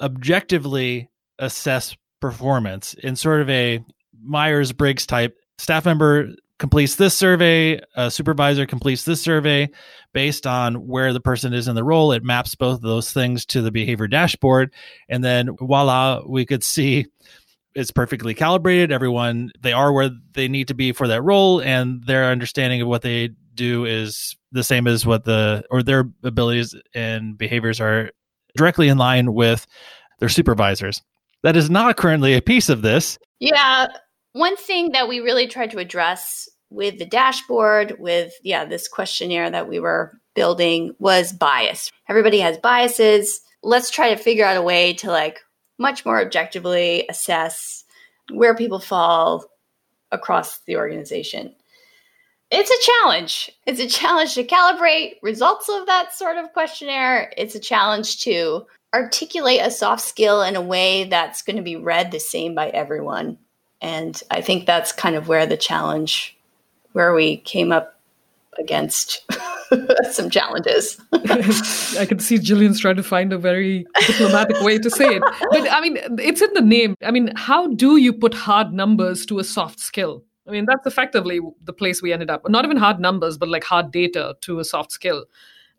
objectively 0.00 1.10
assess 1.38 1.96
performance 2.20 2.94
in 2.94 3.16
sort 3.16 3.40
of 3.40 3.50
a 3.50 3.84
Myers 4.22 4.72
Briggs 4.72 5.06
type 5.06 5.36
staff 5.58 5.84
member 5.84 6.28
completes 6.62 6.94
this 6.94 7.12
survey, 7.12 7.80
a 7.96 8.08
supervisor 8.08 8.66
completes 8.66 9.04
this 9.04 9.20
survey 9.20 9.68
based 10.14 10.46
on 10.46 10.86
where 10.86 11.12
the 11.12 11.18
person 11.18 11.52
is 11.52 11.66
in 11.66 11.74
the 11.74 11.82
role. 11.82 12.12
It 12.12 12.22
maps 12.22 12.54
both 12.54 12.76
of 12.76 12.82
those 12.82 13.12
things 13.12 13.44
to 13.46 13.62
the 13.62 13.72
behavior 13.72 14.06
dashboard. 14.06 14.72
And 15.08 15.24
then 15.24 15.56
voila, 15.58 16.22
we 16.24 16.46
could 16.46 16.62
see 16.62 17.06
it's 17.74 17.90
perfectly 17.90 18.32
calibrated. 18.32 18.92
Everyone, 18.92 19.50
they 19.60 19.72
are 19.72 19.92
where 19.92 20.10
they 20.34 20.46
need 20.46 20.68
to 20.68 20.74
be 20.74 20.92
for 20.92 21.08
that 21.08 21.22
role, 21.22 21.60
and 21.60 22.04
their 22.04 22.26
understanding 22.26 22.80
of 22.80 22.86
what 22.86 23.02
they 23.02 23.30
do 23.54 23.84
is 23.84 24.36
the 24.52 24.62
same 24.62 24.86
as 24.86 25.04
what 25.04 25.24
the, 25.24 25.64
or 25.68 25.82
their 25.82 26.12
abilities 26.22 26.76
and 26.94 27.36
behaviors 27.36 27.80
are 27.80 28.12
directly 28.56 28.86
in 28.86 28.98
line 28.98 29.34
with 29.34 29.66
their 30.20 30.28
supervisors. 30.28 31.02
That 31.42 31.56
is 31.56 31.68
not 31.68 31.96
currently 31.96 32.34
a 32.34 32.40
piece 32.40 32.68
of 32.68 32.82
this. 32.82 33.18
Yeah. 33.40 33.88
One 34.34 34.56
thing 34.56 34.92
that 34.92 35.08
we 35.08 35.18
really 35.18 35.48
tried 35.48 35.72
to 35.72 35.78
address 35.78 36.48
with 36.72 36.98
the 36.98 37.06
dashboard, 37.06 37.96
with 37.98 38.32
yeah, 38.42 38.64
this 38.64 38.88
questionnaire 38.88 39.50
that 39.50 39.68
we 39.68 39.78
were 39.78 40.18
building 40.34 40.94
was 40.98 41.32
bias. 41.32 41.90
Everybody 42.08 42.40
has 42.40 42.58
biases. 42.58 43.40
Let's 43.62 43.90
try 43.90 44.14
to 44.14 44.22
figure 44.22 44.44
out 44.44 44.56
a 44.56 44.62
way 44.62 44.94
to 44.94 45.10
like 45.10 45.40
much 45.78 46.04
more 46.04 46.20
objectively 46.20 47.06
assess 47.08 47.84
where 48.30 48.54
people 48.54 48.78
fall 48.78 49.44
across 50.10 50.58
the 50.60 50.76
organization. 50.76 51.54
It's 52.50 52.70
a 52.70 52.92
challenge. 52.92 53.50
It's 53.66 53.80
a 53.80 53.86
challenge 53.86 54.34
to 54.34 54.44
calibrate 54.44 55.14
results 55.22 55.68
of 55.68 55.86
that 55.86 56.12
sort 56.12 56.36
of 56.36 56.52
questionnaire. 56.52 57.32
It's 57.36 57.54
a 57.54 57.60
challenge 57.60 58.22
to 58.24 58.66
articulate 58.94 59.60
a 59.62 59.70
soft 59.70 60.02
skill 60.02 60.42
in 60.42 60.54
a 60.54 60.60
way 60.60 61.04
that's 61.04 61.42
going 61.42 61.56
to 61.56 61.62
be 61.62 61.76
read 61.76 62.10
the 62.10 62.20
same 62.20 62.54
by 62.54 62.68
everyone. 62.68 63.38
And 63.80 64.22
I 64.30 64.42
think 64.42 64.66
that's 64.66 64.92
kind 64.92 65.16
of 65.16 65.28
where 65.28 65.46
the 65.46 65.56
challenge 65.56 66.36
where 66.92 67.14
we 67.14 67.38
came 67.38 67.72
up 67.72 67.98
against 68.58 69.24
some 70.10 70.30
challenges. 70.30 71.00
I 71.12 72.06
can 72.06 72.18
see 72.18 72.38
Jillian's 72.38 72.80
trying 72.80 72.96
to 72.96 73.02
find 73.02 73.32
a 73.32 73.38
very 73.38 73.86
diplomatic 74.06 74.60
way 74.60 74.78
to 74.78 74.90
say 74.90 75.16
it. 75.16 75.22
But 75.50 75.70
I 75.70 75.80
mean, 75.80 75.98
it's 76.18 76.42
in 76.42 76.52
the 76.54 76.60
name. 76.60 76.96
I 77.02 77.10
mean, 77.10 77.32
how 77.36 77.68
do 77.68 77.96
you 77.96 78.12
put 78.12 78.34
hard 78.34 78.72
numbers 78.72 79.24
to 79.26 79.38
a 79.38 79.44
soft 79.44 79.80
skill? 79.80 80.24
I 80.46 80.50
mean, 80.50 80.66
that's 80.66 80.86
effectively 80.86 81.40
the 81.62 81.72
place 81.72 82.02
we 82.02 82.12
ended 82.12 82.30
up. 82.30 82.48
Not 82.48 82.64
even 82.64 82.76
hard 82.76 82.98
numbers, 82.98 83.38
but 83.38 83.48
like 83.48 83.64
hard 83.64 83.92
data 83.92 84.34
to 84.42 84.58
a 84.58 84.64
soft 84.64 84.90
skill. 84.90 85.24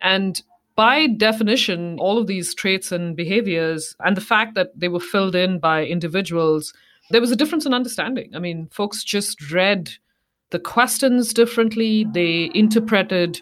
And 0.02 0.42
by 0.76 1.08
definition, 1.08 2.00
all 2.00 2.18
of 2.18 2.28
these 2.28 2.56
traits 2.56 2.92
and 2.92 3.16
behaviors, 3.16 3.96
and 4.00 4.18
the 4.18 4.22
fact 4.22 4.56
that 4.56 4.70
they 4.76 4.88
were 4.88 5.00
filled 5.00 5.36
in 5.36 5.60
by 5.60 5.86
individuals, 5.86 6.74
there 7.12 7.22
was 7.22 7.32
a 7.32 7.36
difference 7.36 7.66
in 7.66 7.74
understanding. 7.74 8.32
I 8.34 8.40
mean, 8.40 8.70
folks 8.72 9.04
just 9.04 9.52
read 9.52 9.92
the 10.54 10.60
questions 10.60 11.34
differently. 11.34 12.06
They 12.14 12.50
interpreted 12.54 13.42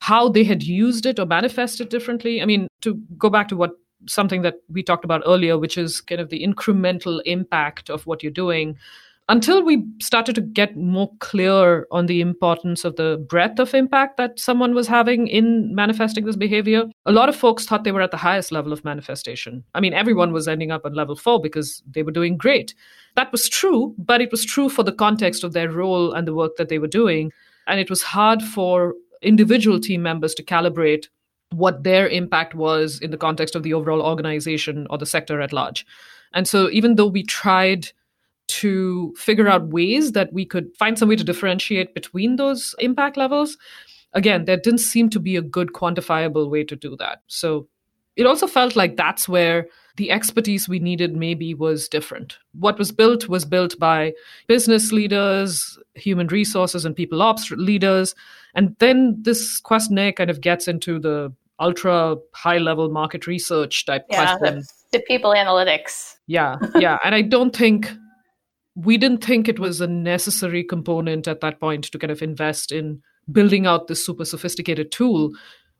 how 0.00 0.28
they 0.28 0.44
had 0.44 0.62
used 0.62 1.06
it 1.06 1.18
or 1.18 1.24
manifested 1.24 1.88
differently. 1.88 2.42
I 2.42 2.44
mean, 2.44 2.68
to 2.82 2.96
go 3.16 3.30
back 3.30 3.48
to 3.48 3.56
what 3.56 3.70
something 4.06 4.42
that 4.42 4.56
we 4.68 4.82
talked 4.82 5.04
about 5.04 5.22
earlier, 5.24 5.56
which 5.56 5.78
is 5.78 6.02
kind 6.02 6.20
of 6.20 6.28
the 6.28 6.44
incremental 6.44 7.22
impact 7.24 7.88
of 7.88 8.06
what 8.06 8.22
you're 8.22 8.32
doing. 8.32 8.76
Until 9.30 9.64
we 9.64 9.86
started 10.00 10.34
to 10.34 10.42
get 10.42 10.76
more 10.76 11.10
clear 11.20 11.86
on 11.90 12.04
the 12.04 12.20
importance 12.20 12.84
of 12.84 12.96
the 12.96 13.24
breadth 13.26 13.58
of 13.58 13.72
impact 13.72 14.18
that 14.18 14.38
someone 14.38 14.74
was 14.74 14.86
having 14.86 15.28
in 15.28 15.74
manifesting 15.74 16.26
this 16.26 16.36
behavior, 16.36 16.84
a 17.06 17.12
lot 17.12 17.30
of 17.30 17.36
folks 17.36 17.64
thought 17.64 17.84
they 17.84 17.92
were 17.92 18.02
at 18.02 18.10
the 18.10 18.18
highest 18.18 18.52
level 18.52 18.70
of 18.70 18.84
manifestation. 18.84 19.64
I 19.74 19.80
mean, 19.80 19.94
everyone 19.94 20.34
was 20.34 20.46
ending 20.46 20.70
up 20.70 20.82
at 20.84 20.94
level 20.94 21.16
four 21.16 21.40
because 21.40 21.82
they 21.90 22.02
were 22.02 22.12
doing 22.12 22.36
great. 22.36 22.74
That 23.16 23.32
was 23.32 23.48
true, 23.48 23.94
but 23.96 24.20
it 24.20 24.30
was 24.30 24.44
true 24.44 24.68
for 24.68 24.82
the 24.82 24.92
context 24.92 25.42
of 25.42 25.54
their 25.54 25.70
role 25.70 26.12
and 26.12 26.28
the 26.28 26.34
work 26.34 26.56
that 26.56 26.68
they 26.68 26.78
were 26.78 26.86
doing. 26.86 27.32
And 27.66 27.80
it 27.80 27.88
was 27.88 28.02
hard 28.02 28.42
for 28.42 28.94
individual 29.22 29.80
team 29.80 30.02
members 30.02 30.34
to 30.34 30.42
calibrate 30.42 31.08
what 31.50 31.82
their 31.82 32.06
impact 32.08 32.54
was 32.54 33.00
in 33.00 33.10
the 33.10 33.16
context 33.16 33.54
of 33.54 33.62
the 33.62 33.72
overall 33.72 34.02
organization 34.02 34.86
or 34.90 34.98
the 34.98 35.06
sector 35.06 35.40
at 35.40 35.52
large. 35.52 35.86
And 36.34 36.46
so, 36.46 36.68
even 36.68 36.96
though 36.96 37.06
we 37.06 37.22
tried 37.22 37.90
to 38.46 39.14
figure 39.16 39.48
out 39.48 39.68
ways 39.68 40.12
that 40.12 40.32
we 40.32 40.44
could 40.44 40.68
find 40.78 40.98
some 40.98 41.08
way 41.08 41.16
to 41.16 41.24
differentiate 41.24 41.94
between 41.94 42.36
those 42.36 42.74
impact 42.78 43.16
levels, 43.16 43.56
again, 44.12 44.44
there 44.44 44.56
didn't 44.56 44.78
seem 44.78 45.10
to 45.10 45.20
be 45.20 45.36
a 45.36 45.42
good 45.42 45.72
quantifiable 45.72 46.50
way 46.50 46.64
to 46.64 46.76
do 46.76 46.96
that. 46.96 47.22
So, 47.26 47.68
it 48.16 48.26
also 48.26 48.46
felt 48.46 48.76
like 48.76 48.96
that's 48.96 49.28
where 49.28 49.66
the 49.96 50.10
expertise 50.10 50.68
we 50.68 50.78
needed 50.78 51.16
maybe 51.16 51.54
was 51.54 51.88
different. 51.88 52.38
What 52.52 52.78
was 52.78 52.92
built 52.92 53.28
was 53.28 53.44
built 53.44 53.78
by 53.78 54.12
business 54.46 54.92
leaders, 54.92 55.78
human 55.94 56.28
resources, 56.28 56.84
and 56.84 56.94
people 56.94 57.22
ops 57.22 57.50
leaders. 57.50 58.14
And 58.54 58.76
then 58.78 59.16
this 59.22 59.60
questionnaire 59.60 60.12
kind 60.12 60.30
of 60.30 60.40
gets 60.40 60.68
into 60.68 60.98
the 60.98 61.32
ultra 61.60 62.16
high 62.32 62.58
level 62.58 62.88
market 62.88 63.26
research 63.26 63.86
type 63.86 64.04
yeah, 64.10 64.36
question. 64.36 64.62
The 64.92 65.00
people 65.00 65.32
analytics. 65.32 66.16
Yeah, 66.26 66.56
yeah. 66.76 66.98
and 67.04 67.14
I 67.14 67.22
don't 67.22 67.54
think 67.54 67.92
we 68.74 68.98
didn't 68.98 69.24
think 69.24 69.48
it 69.48 69.58
was 69.58 69.80
a 69.80 69.86
necessary 69.86 70.64
component 70.64 71.28
at 71.28 71.40
that 71.40 71.60
point 71.60 71.84
to 71.84 71.98
kind 71.98 72.10
of 72.10 72.22
invest 72.22 72.72
in 72.72 73.02
building 73.30 73.66
out 73.66 73.86
this 73.86 74.04
super 74.04 74.24
sophisticated 74.24 74.90
tool. 74.90 75.32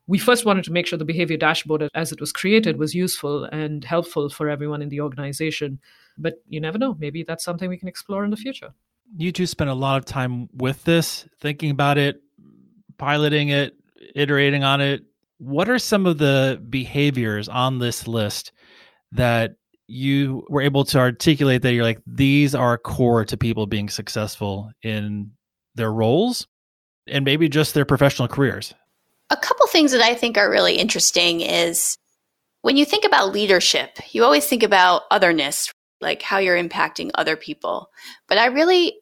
We 0.07 0.17
first 0.17 0.45
wanted 0.45 0.63
to 0.65 0.71
make 0.71 0.87
sure 0.87 0.97
the 0.97 1.05
behavior 1.05 1.37
dashboard 1.37 1.89
as 1.93 2.11
it 2.11 2.21
was 2.21 2.31
created 2.31 2.77
was 2.77 2.93
useful 2.93 3.45
and 3.45 3.83
helpful 3.83 4.29
for 4.29 4.49
everyone 4.49 4.81
in 4.81 4.89
the 4.89 5.01
organization. 5.01 5.79
But 6.17 6.35
you 6.47 6.61
never 6.61 6.77
know. 6.77 6.95
Maybe 6.97 7.23
that's 7.23 7.43
something 7.43 7.69
we 7.69 7.77
can 7.77 7.87
explore 7.87 8.23
in 8.23 8.31
the 8.31 8.37
future. 8.37 8.73
You 9.17 9.31
two 9.31 9.45
spent 9.45 9.69
a 9.69 9.73
lot 9.73 9.97
of 9.97 10.05
time 10.05 10.49
with 10.53 10.83
this, 10.83 11.27
thinking 11.39 11.71
about 11.71 11.97
it, 11.97 12.21
piloting 12.97 13.49
it, 13.49 13.75
iterating 14.15 14.63
on 14.63 14.81
it, 14.81 15.03
what 15.37 15.69
are 15.69 15.79
some 15.79 16.05
of 16.05 16.17
the 16.17 16.61
behaviors 16.69 17.49
on 17.49 17.79
this 17.79 18.07
list 18.07 18.51
that 19.11 19.55
you 19.87 20.45
were 20.49 20.61
able 20.61 20.83
to 20.85 20.97
articulate 20.97 21.61
that 21.61 21.73
you're 21.73 21.83
like 21.83 22.01
these 22.07 22.55
are 22.55 22.77
core 22.77 23.23
to 23.25 23.37
people 23.37 23.67
being 23.67 23.89
successful 23.89 24.71
in 24.81 25.31
their 25.75 25.91
roles 25.91 26.47
and 27.07 27.23
maybe 27.23 27.47
just 27.47 27.73
their 27.73 27.85
professional 27.85 28.27
careers 28.27 28.73
a 29.29 29.37
couple 29.37 29.67
things 29.67 29.91
that 29.91 30.01
i 30.01 30.13
think 30.13 30.37
are 30.37 30.49
really 30.49 30.75
interesting 30.75 31.41
is 31.41 31.97
when 32.61 32.77
you 32.77 32.85
think 32.85 33.05
about 33.05 33.31
leadership 33.31 33.99
you 34.11 34.23
always 34.23 34.45
think 34.47 34.63
about 34.63 35.03
otherness 35.11 35.71
like 36.01 36.21
how 36.21 36.37
you're 36.37 36.61
impacting 36.61 37.11
other 37.15 37.35
people 37.35 37.89
but 38.27 38.37
i 38.37 38.45
really 38.47 38.95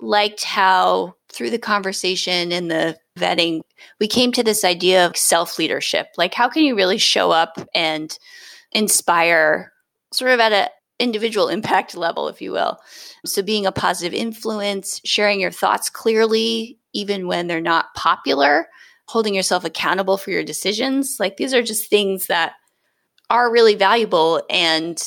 liked 0.00 0.44
how 0.44 1.14
through 1.30 1.50
the 1.50 1.58
conversation 1.58 2.52
and 2.52 2.70
the 2.70 2.96
vetting, 3.18 3.62
we 4.00 4.06
came 4.06 4.32
to 4.32 4.42
this 4.42 4.64
idea 4.64 5.06
of 5.06 5.16
self 5.16 5.58
leadership. 5.58 6.08
Like, 6.16 6.34
how 6.34 6.48
can 6.48 6.62
you 6.64 6.74
really 6.74 6.98
show 6.98 7.30
up 7.30 7.56
and 7.74 8.16
inspire 8.72 9.71
sort 10.12 10.32
of 10.32 10.40
at 10.40 10.52
an 10.52 10.68
individual 10.98 11.48
impact 11.48 11.96
level, 11.96 12.28
if 12.28 12.40
you 12.40 12.52
will? 12.52 12.78
So, 13.24 13.42
being 13.42 13.66
a 13.66 13.72
positive 13.72 14.14
influence, 14.14 15.00
sharing 15.04 15.40
your 15.40 15.50
thoughts 15.50 15.90
clearly, 15.90 16.78
even 16.92 17.26
when 17.26 17.46
they're 17.46 17.60
not 17.60 17.94
popular, 17.94 18.68
holding 19.08 19.34
yourself 19.34 19.64
accountable 19.64 20.16
for 20.16 20.30
your 20.30 20.44
decisions. 20.44 21.16
Like, 21.18 21.36
these 21.36 21.54
are 21.54 21.62
just 21.62 21.88
things 21.88 22.26
that 22.26 22.54
are 23.30 23.50
really 23.50 23.74
valuable 23.74 24.42
and 24.50 25.02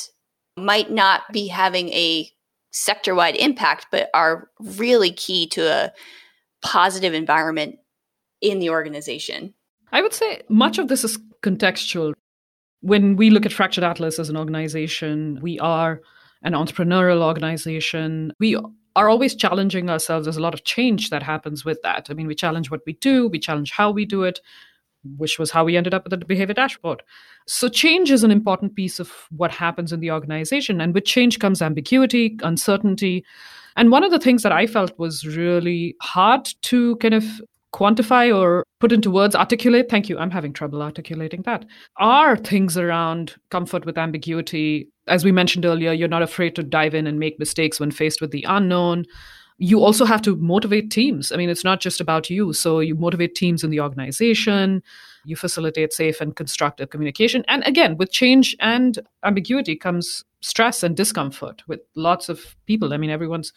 might 0.57 0.89
not 0.89 1.21
be 1.31 1.47
having 1.47 1.89
a 1.89 2.29
sector 2.71 3.15
wide 3.15 3.35
impact, 3.35 3.87
but 3.91 4.09
are 4.13 4.49
really 4.59 5.11
key 5.11 5.47
to 5.47 5.61
a 5.61 5.91
positive 6.61 7.13
environment 7.13 7.77
in 8.41 8.59
the 8.59 8.69
organization? 8.69 9.53
I 9.91 10.01
would 10.01 10.13
say 10.13 10.41
much 10.49 10.77
of 10.77 10.87
this 10.87 11.03
is 11.03 11.17
contextual. 11.41 12.13
When 12.85 13.15
we 13.15 13.31
look 13.31 13.47
at 13.47 13.51
Fractured 13.51 13.83
Atlas 13.83 14.19
as 14.19 14.29
an 14.29 14.37
organization, 14.37 15.39
we 15.41 15.57
are 15.57 16.01
an 16.43 16.53
entrepreneurial 16.53 17.23
organization. 17.23 18.31
We 18.39 18.55
are 18.95 19.09
always 19.09 19.33
challenging 19.33 19.89
ourselves. 19.89 20.27
There's 20.27 20.37
a 20.37 20.41
lot 20.41 20.53
of 20.53 20.65
change 20.65 21.09
that 21.09 21.23
happens 21.23 21.65
with 21.65 21.81
that. 21.81 22.11
I 22.11 22.13
mean, 22.13 22.27
we 22.27 22.35
challenge 22.35 22.69
what 22.69 22.81
we 22.85 22.93
do, 22.93 23.27
we 23.27 23.39
challenge 23.39 23.71
how 23.71 23.89
we 23.89 24.05
do 24.05 24.21
it, 24.21 24.39
which 25.17 25.39
was 25.39 25.49
how 25.49 25.65
we 25.65 25.75
ended 25.75 25.95
up 25.95 26.03
with 26.03 26.11
the 26.11 26.23
behavior 26.23 26.53
dashboard. 26.53 27.01
So, 27.47 27.69
change 27.69 28.11
is 28.11 28.23
an 28.23 28.29
important 28.29 28.75
piece 28.75 28.99
of 28.99 29.11
what 29.31 29.49
happens 29.49 29.91
in 29.91 29.99
the 29.99 30.11
organization. 30.11 30.79
And 30.79 30.93
with 30.93 31.05
change 31.05 31.39
comes 31.39 31.63
ambiguity, 31.63 32.37
uncertainty. 32.43 33.25
And 33.75 33.89
one 33.89 34.03
of 34.03 34.11
the 34.11 34.19
things 34.19 34.43
that 34.43 34.51
I 34.51 34.67
felt 34.67 34.97
was 34.99 35.25
really 35.25 35.95
hard 36.03 36.53
to 36.61 36.97
kind 36.97 37.15
of 37.15 37.25
quantify 37.75 38.33
or 38.33 38.63
put 38.79 38.93
into 38.93 39.11
words, 39.11 39.35
articulate, 39.35 39.89
thank 39.89 40.07
you, 40.07 40.17
I'm 40.17 40.31
having 40.31 40.53
trouble 40.53 40.81
articulating 40.81 41.41
that, 41.41 41.65
are 41.97 42.37
things 42.37 42.77
around 42.77 43.35
comfort 43.49 43.85
with 43.85 43.97
ambiguity. 43.97 44.87
As 45.07 45.25
we 45.25 45.33
mentioned 45.33 45.65
earlier, 45.65 45.91
you're 45.91 46.07
not 46.07 46.21
afraid 46.21 46.55
to 46.55 46.63
dive 46.63 46.95
in 46.95 47.05
and 47.05 47.19
make 47.19 47.37
mistakes 47.37 47.79
when 47.79 47.91
faced 47.91 48.21
with 48.21 48.31
the 48.31 48.45
unknown. 48.47 49.03
You 49.57 49.83
also 49.83 50.05
have 50.05 50.21
to 50.21 50.37
motivate 50.37 50.89
teams. 50.89 51.33
I 51.33 51.35
mean, 51.35 51.49
it's 51.49 51.65
not 51.65 51.81
just 51.81 51.99
about 51.99 52.29
you. 52.29 52.53
So 52.53 52.79
you 52.79 52.95
motivate 52.95 53.35
teams 53.35 53.63
in 53.63 53.71
the 53.71 53.81
organization, 53.81 54.81
you 55.25 55.35
facilitate 55.35 55.91
safe 55.91 56.21
and 56.21 56.35
constructive 56.35 56.89
communication. 56.89 57.43
And 57.49 57.61
again, 57.65 57.97
with 57.97 58.11
change 58.11 58.55
and 58.59 58.99
ambiguity 59.23 59.75
comes 59.75 60.23
stress 60.41 60.81
and 60.81 60.95
discomfort 60.95 61.63
with 61.67 61.81
lots 61.95 62.29
of 62.29 62.55
people. 62.67 62.93
I 62.93 62.97
mean, 62.97 63.09
everyone's 63.09 63.51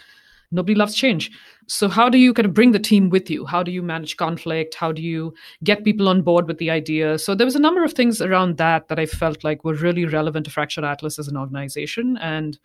nobody 0.51 0.75
loves 0.75 0.95
change. 0.95 1.31
So, 1.67 1.89
how 1.89 2.09
do 2.09 2.19
you 2.19 2.33
kind 2.33 2.47
of 2.47 2.55
bring 2.55 2.73
the 2.73 2.79
team 2.79 3.11
with 3.11 3.31
you? 3.31 3.45
How 3.45 3.63
do 3.63 3.71
you 3.71 3.83
manage 3.83 4.17
conflict? 4.17 4.75
How 4.75 4.93
do 4.93 5.03
you 5.03 5.35
get 5.65 5.85
people 5.85 6.09
on 6.09 6.23
board 6.23 6.47
with 6.47 6.59
the 6.59 6.71
idea? 6.71 7.19
So, 7.19 7.35
there 7.35 7.47
was 7.47 7.57
a 7.57 7.61
number 7.61 7.85
of 7.85 7.93
things 7.93 8.21
around 8.21 8.57
that 8.57 8.89
that 8.89 8.99
I 8.99 9.07
felt 9.07 9.45
like 9.45 9.65
were 9.65 9.75
really 9.75 10.05
relevant 10.05 10.47
to 10.47 10.51
Fractured 10.51 10.85
Atlas 10.85 11.19
as 11.19 11.29
an 11.29 11.37
organization. 11.37 12.17
And 12.19 12.59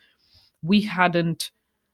we 0.62 0.82
hadn't 0.82 1.52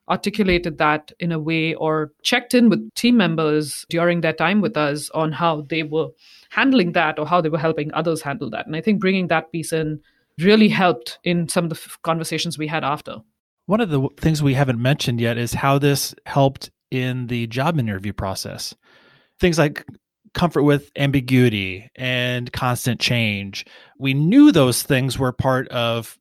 articulated 0.09 0.77
that 0.79 1.11
in 1.19 1.31
a 1.31 1.39
way 1.39 1.73
or 1.75 2.11
checked 2.23 2.53
in 2.53 2.69
with 2.69 2.93
team 2.95 3.15
members 3.15 3.85
during 3.89 4.21
their 4.21 4.33
time 4.33 4.59
with 4.59 4.75
us 4.75 5.09
on 5.11 5.31
how 5.31 5.61
they 5.69 5.83
were 5.83 6.07
handling 6.49 6.93
that 6.93 7.19
or 7.19 7.27
how 7.27 7.39
they 7.39 7.49
were 7.49 7.59
helping 7.59 7.93
others 7.93 8.21
handle 8.21 8.49
that. 8.49 8.65
And 8.65 8.75
I 8.75 8.81
think 8.81 8.99
bringing 8.99 9.27
that 9.27 9.51
piece 9.51 9.71
in 9.71 10.01
really 10.39 10.69
helped 10.69 11.19
in 11.23 11.47
some 11.47 11.65
of 11.65 11.69
the 11.69 11.97
conversations 12.03 12.57
we 12.57 12.67
had 12.67 12.83
after. 12.83 13.17
One 13.69 13.81
of 13.81 13.91
the 13.91 14.09
things 14.17 14.41
we 14.41 14.55
haven't 14.55 14.81
mentioned 14.81 15.21
yet 15.21 15.37
is 15.37 15.53
how 15.53 15.77
this 15.77 16.15
helped 16.25 16.71
in 16.89 17.27
the 17.27 17.45
job 17.45 17.77
interview 17.77 18.13
process. 18.13 18.73
Things 19.39 19.59
like 19.59 19.85
comfort 20.33 20.63
with 20.63 20.89
ambiguity 20.97 21.87
and 21.95 22.51
constant 22.51 22.99
change. 22.99 23.67
We 23.99 24.15
knew 24.15 24.51
those 24.51 24.81
things 24.81 25.19
were 25.19 25.31
part 25.31 25.67
of 25.67 26.17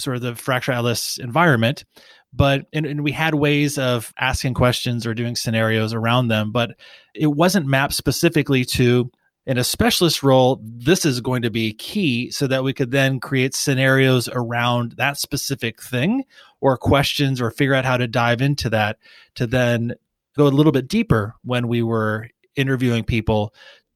sort 0.00 0.16
of 0.16 0.22
the 0.22 0.34
Fractured 0.34 0.74
Atlas 0.74 1.16
environment, 1.16 1.86
but 2.30 2.66
and, 2.74 2.84
and, 2.84 3.02
we 3.02 3.12
had 3.12 3.36
ways 3.36 3.78
of 3.78 4.12
asking 4.18 4.52
questions 4.52 5.06
or 5.06 5.14
doing 5.14 5.34
scenarios 5.34 5.94
around 5.94 6.28
them, 6.28 6.52
but 6.52 6.72
it 7.14 7.28
wasn't 7.28 7.64
mapped 7.64 7.94
specifically 7.94 8.66
to 8.66 9.10
in 9.46 9.58
a 9.58 9.64
specialist 9.64 10.22
role, 10.24 10.60
this 10.60 11.04
is 11.06 11.20
going 11.20 11.42
to 11.42 11.50
be 11.50 11.72
key 11.72 12.30
so 12.30 12.48
that 12.48 12.64
we 12.64 12.72
could 12.72 12.90
then 12.90 13.20
create 13.20 13.54
scenarios 13.54 14.28
around 14.28 14.92
that 14.96 15.18
specific 15.18 15.80
thing 15.80 16.24
or 16.66 16.76
questions 16.76 17.40
or 17.40 17.52
figure 17.52 17.74
out 17.74 17.84
how 17.84 17.96
to 17.96 18.08
dive 18.08 18.42
into 18.42 18.68
that 18.68 18.98
to 19.36 19.46
then 19.46 19.94
go 20.36 20.48
a 20.48 20.48
little 20.48 20.72
bit 20.72 20.88
deeper 20.88 21.32
when 21.44 21.68
we 21.68 21.80
were 21.80 22.28
interviewing 22.56 23.04
people 23.04 23.54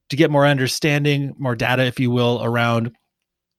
to 0.09 0.15
get 0.15 0.31
more 0.31 0.45
understanding, 0.45 1.33
more 1.37 1.53
data, 1.53 1.83
if 1.83 1.99
you 1.99 2.09
will, 2.09 2.41
around 2.41 2.95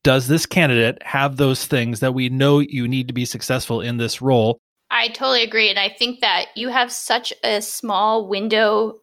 does 0.02 0.28
this 0.28 0.46
candidate 0.46 0.96
have 1.02 1.36
those 1.36 1.66
things 1.66 2.00
that 2.00 2.14
we 2.14 2.30
know 2.30 2.58
you 2.58 2.88
need 2.88 3.06
to 3.08 3.14
be 3.14 3.26
successful 3.26 3.82
in 3.82 3.98
this 3.98 4.22
role? 4.22 4.58
I 4.90 5.08
totally 5.08 5.42
agree. 5.42 5.68
And 5.68 5.78
I 5.78 5.90
think 5.90 6.20
that 6.20 6.46
you 6.56 6.70
have 6.70 6.90
such 6.90 7.34
a 7.44 7.60
small 7.60 8.26
window 8.26 8.94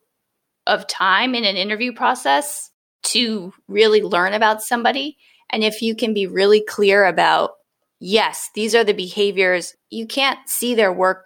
of 0.65 0.87
time 0.87 1.35
in 1.35 1.45
an 1.45 1.55
interview 1.55 1.93
process 1.93 2.71
to 3.03 3.53
really 3.67 4.01
learn 4.01 4.33
about 4.33 4.63
somebody. 4.63 5.17
And 5.51 5.63
if 5.63 5.83
you 5.83 5.95
can 5.95 6.15
be 6.15 6.25
really 6.25 6.63
clear 6.67 7.05
about, 7.05 7.51
yes, 7.99 8.49
these 8.55 8.73
are 8.75 8.83
the 8.83 8.93
behaviors, 8.93 9.75
you 9.89 10.07
can't 10.07 10.39
see 10.47 10.75
their 10.75 10.93
work 10.93 11.25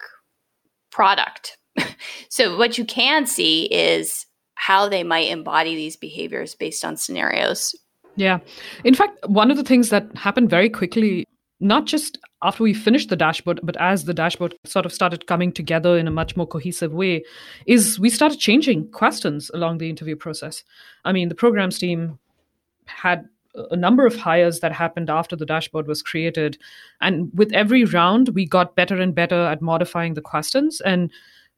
product. 0.90 1.58
So, 2.28 2.58
what 2.58 2.78
you 2.78 2.84
can 2.84 3.26
see 3.26 3.64
is 3.66 4.26
how 4.54 4.88
they 4.88 5.04
might 5.04 5.30
embody 5.30 5.74
these 5.74 5.96
behaviors 5.96 6.54
based 6.54 6.84
on 6.84 6.96
scenarios. 6.96 7.74
Yeah. 8.16 8.38
In 8.84 8.94
fact, 8.94 9.18
one 9.28 9.50
of 9.50 9.56
the 9.56 9.62
things 9.62 9.90
that 9.90 10.06
happened 10.16 10.50
very 10.50 10.68
quickly, 10.68 11.26
not 11.60 11.86
just 11.86 12.18
after 12.42 12.62
we 12.62 12.74
finished 12.74 13.08
the 13.08 13.16
dashboard, 13.16 13.60
but 13.62 13.76
as 13.80 14.04
the 14.04 14.14
dashboard 14.14 14.54
sort 14.64 14.86
of 14.86 14.92
started 14.92 15.26
coming 15.26 15.52
together 15.52 15.96
in 15.98 16.06
a 16.06 16.10
much 16.10 16.36
more 16.36 16.46
cohesive 16.46 16.92
way, 16.92 17.24
is 17.66 17.98
we 17.98 18.10
started 18.10 18.38
changing 18.38 18.90
questions 18.90 19.50
along 19.54 19.78
the 19.78 19.90
interview 19.90 20.16
process. 20.16 20.64
I 21.04 21.12
mean, 21.12 21.28
the 21.28 21.34
programs 21.34 21.78
team 21.78 22.18
had 22.86 23.28
a 23.70 23.76
number 23.76 24.06
of 24.06 24.16
hires 24.16 24.60
that 24.60 24.72
happened 24.72 25.10
after 25.10 25.36
the 25.36 25.46
dashboard 25.46 25.86
was 25.86 26.02
created. 26.02 26.58
And 27.00 27.30
with 27.34 27.52
every 27.52 27.84
round, 27.84 28.30
we 28.30 28.46
got 28.46 28.76
better 28.76 29.00
and 29.00 29.14
better 29.14 29.46
at 29.46 29.62
modifying 29.62 30.14
the 30.14 30.20
questions 30.20 30.80
and 30.80 31.10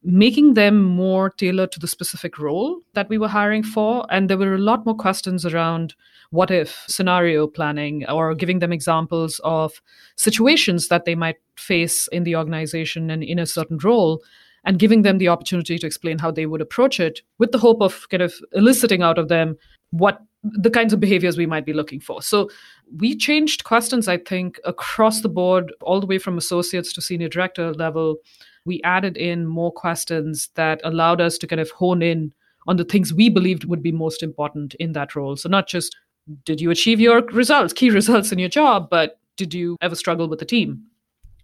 making 0.03 0.53
them 0.53 0.81
more 0.83 1.31
tailored 1.31 1.71
to 1.71 1.79
the 1.79 1.87
specific 1.87 2.37
role 2.37 2.81
that 2.93 3.09
we 3.09 3.17
were 3.17 3.27
hiring 3.27 3.63
for. 3.63 4.05
And 4.09 4.29
there 4.29 4.37
were 4.37 4.55
a 4.55 4.59
lot 4.59 4.85
more 4.85 4.95
questions 4.95 5.45
around 5.45 5.95
what 6.29 6.51
if 6.51 6.85
scenario 6.87 7.47
planning 7.47 8.05
or 8.09 8.35
giving 8.35 8.59
them 8.59 8.73
examples 8.73 9.41
of 9.43 9.81
situations 10.15 10.89
that 10.89 11.05
they 11.05 11.15
might 11.15 11.37
face 11.55 12.07
in 12.09 12.23
the 12.23 12.35
organization 12.35 13.09
and 13.09 13.23
in 13.23 13.39
a 13.39 13.45
certain 13.45 13.77
role 13.79 14.21
and 14.65 14.79
giving 14.79 15.01
them 15.01 15.17
the 15.17 15.29
opportunity 15.29 15.77
to 15.77 15.87
explain 15.87 16.19
how 16.19 16.29
they 16.29 16.45
would 16.45 16.61
approach 16.61 16.99
it 16.99 17.21
with 17.37 17.51
the 17.51 17.57
hope 17.57 17.81
of 17.81 18.07
kind 18.09 18.21
of 18.21 18.35
eliciting 18.51 19.01
out 19.01 19.17
of 19.17 19.29
them 19.29 19.57
what 19.91 20.21
the 20.53 20.69
kinds 20.69 20.93
of 20.93 20.99
behaviors 20.99 21.37
we 21.37 21.45
might 21.45 21.65
be 21.65 21.73
looking 21.73 21.99
for. 21.99 22.21
So 22.21 22.49
we 22.97 23.15
changed 23.15 23.63
questions, 23.63 24.07
I 24.07 24.17
think, 24.17 24.59
across 24.65 25.21
the 25.21 25.29
board, 25.29 25.73
all 25.81 25.99
the 25.99 26.07
way 26.07 26.17
from 26.17 26.37
associates 26.37 26.93
to 26.93 27.01
senior 27.01 27.29
director 27.29 27.73
level. 27.73 28.17
We 28.65 28.81
added 28.83 29.17
in 29.17 29.45
more 29.45 29.71
questions 29.71 30.49
that 30.55 30.81
allowed 30.83 31.21
us 31.21 31.37
to 31.39 31.47
kind 31.47 31.61
of 31.61 31.71
hone 31.71 32.01
in 32.01 32.33
on 32.67 32.77
the 32.77 32.83
things 32.83 33.13
we 33.13 33.29
believed 33.29 33.65
would 33.65 33.81
be 33.81 33.91
most 33.91 34.21
important 34.21 34.73
in 34.75 34.91
that 34.93 35.15
role. 35.15 35.35
So 35.35 35.47
not 35.49 35.67
just 35.67 35.95
did 36.43 36.59
you 36.59 36.69
achieve 36.71 36.99
your 36.99 37.21
results, 37.27 37.73
key 37.73 37.89
results 37.89 38.31
in 38.31 38.39
your 38.39 38.49
job, 38.49 38.89
but 38.89 39.19
did 39.37 39.53
you 39.53 39.77
ever 39.81 39.95
struggle 39.95 40.27
with 40.27 40.39
the 40.39 40.45
team? 40.45 40.83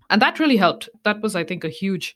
And 0.09 0.21
that 0.21 0.39
really 0.39 0.57
helped. 0.57 0.89
That 1.03 1.21
was, 1.21 1.35
I 1.35 1.43
think, 1.43 1.63
a 1.63 1.69
huge 1.69 2.15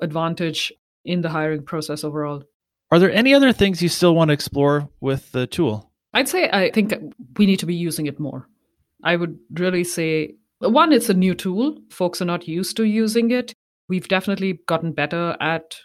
advantage 0.00 0.72
in 1.04 1.22
the 1.22 1.30
hiring 1.30 1.62
process 1.62 2.04
overall. 2.04 2.44
Are 2.90 2.98
there 2.98 3.10
any 3.10 3.32
other 3.32 3.52
things 3.52 3.82
you 3.82 3.88
still 3.88 4.14
want 4.14 4.28
to 4.28 4.34
explore 4.34 4.88
with 5.00 5.32
the 5.32 5.46
tool? 5.46 5.91
I'd 6.14 6.28
say 6.28 6.48
I 6.50 6.70
think 6.70 6.94
we 7.36 7.46
need 7.46 7.58
to 7.60 7.66
be 7.66 7.74
using 7.74 8.06
it 8.06 8.20
more. 8.20 8.48
I 9.02 9.16
would 9.16 9.38
really 9.54 9.84
say 9.84 10.34
one, 10.60 10.92
it's 10.92 11.08
a 11.08 11.14
new 11.14 11.34
tool. 11.34 11.78
Folks 11.90 12.22
are 12.22 12.26
not 12.26 12.46
used 12.46 12.76
to 12.76 12.84
using 12.84 13.30
it. 13.30 13.52
We've 13.88 14.06
definitely 14.06 14.60
gotten 14.66 14.92
better 14.92 15.36
at 15.40 15.76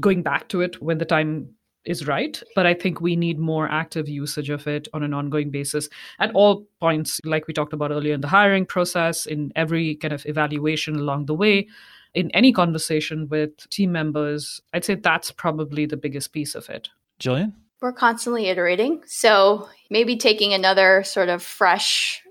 going 0.00 0.22
back 0.22 0.48
to 0.48 0.62
it 0.62 0.80
when 0.80 0.98
the 0.98 1.04
time 1.04 1.50
is 1.84 2.06
right. 2.06 2.42
But 2.54 2.66
I 2.66 2.74
think 2.74 3.00
we 3.00 3.16
need 3.16 3.38
more 3.38 3.68
active 3.68 4.08
usage 4.08 4.50
of 4.50 4.66
it 4.66 4.88
on 4.92 5.02
an 5.02 5.14
ongoing 5.14 5.50
basis 5.50 5.88
at 6.18 6.30
all 6.34 6.66
points, 6.80 7.20
like 7.24 7.46
we 7.46 7.54
talked 7.54 7.72
about 7.72 7.90
earlier 7.90 8.14
in 8.14 8.20
the 8.20 8.28
hiring 8.28 8.66
process, 8.66 9.26
in 9.26 9.52
every 9.56 9.96
kind 9.96 10.12
of 10.12 10.24
evaluation 10.26 10.96
along 10.96 11.26
the 11.26 11.34
way, 11.34 11.68
in 12.14 12.30
any 12.32 12.52
conversation 12.52 13.28
with 13.28 13.68
team 13.70 13.92
members. 13.92 14.60
I'd 14.72 14.84
say 14.84 14.94
that's 14.94 15.30
probably 15.30 15.86
the 15.86 15.96
biggest 15.96 16.32
piece 16.32 16.54
of 16.54 16.68
it. 16.68 16.88
Jillian? 17.18 17.52
We're 17.80 17.92
constantly 17.92 18.46
iterating. 18.46 19.02
So 19.06 19.68
maybe 19.88 20.16
taking 20.16 20.52
another 20.52 21.02
sort 21.04 21.28
of 21.28 21.42
fresh, 21.42 22.22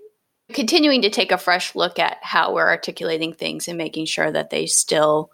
continuing 0.54 1.02
to 1.02 1.10
take 1.10 1.32
a 1.32 1.38
fresh 1.38 1.76
look 1.76 2.00
at 2.00 2.18
how 2.22 2.54
we're 2.54 2.70
articulating 2.70 3.34
things 3.34 3.68
and 3.68 3.78
making 3.78 4.06
sure 4.06 4.32
that 4.32 4.52
they 4.52 4.68
still 4.68 5.32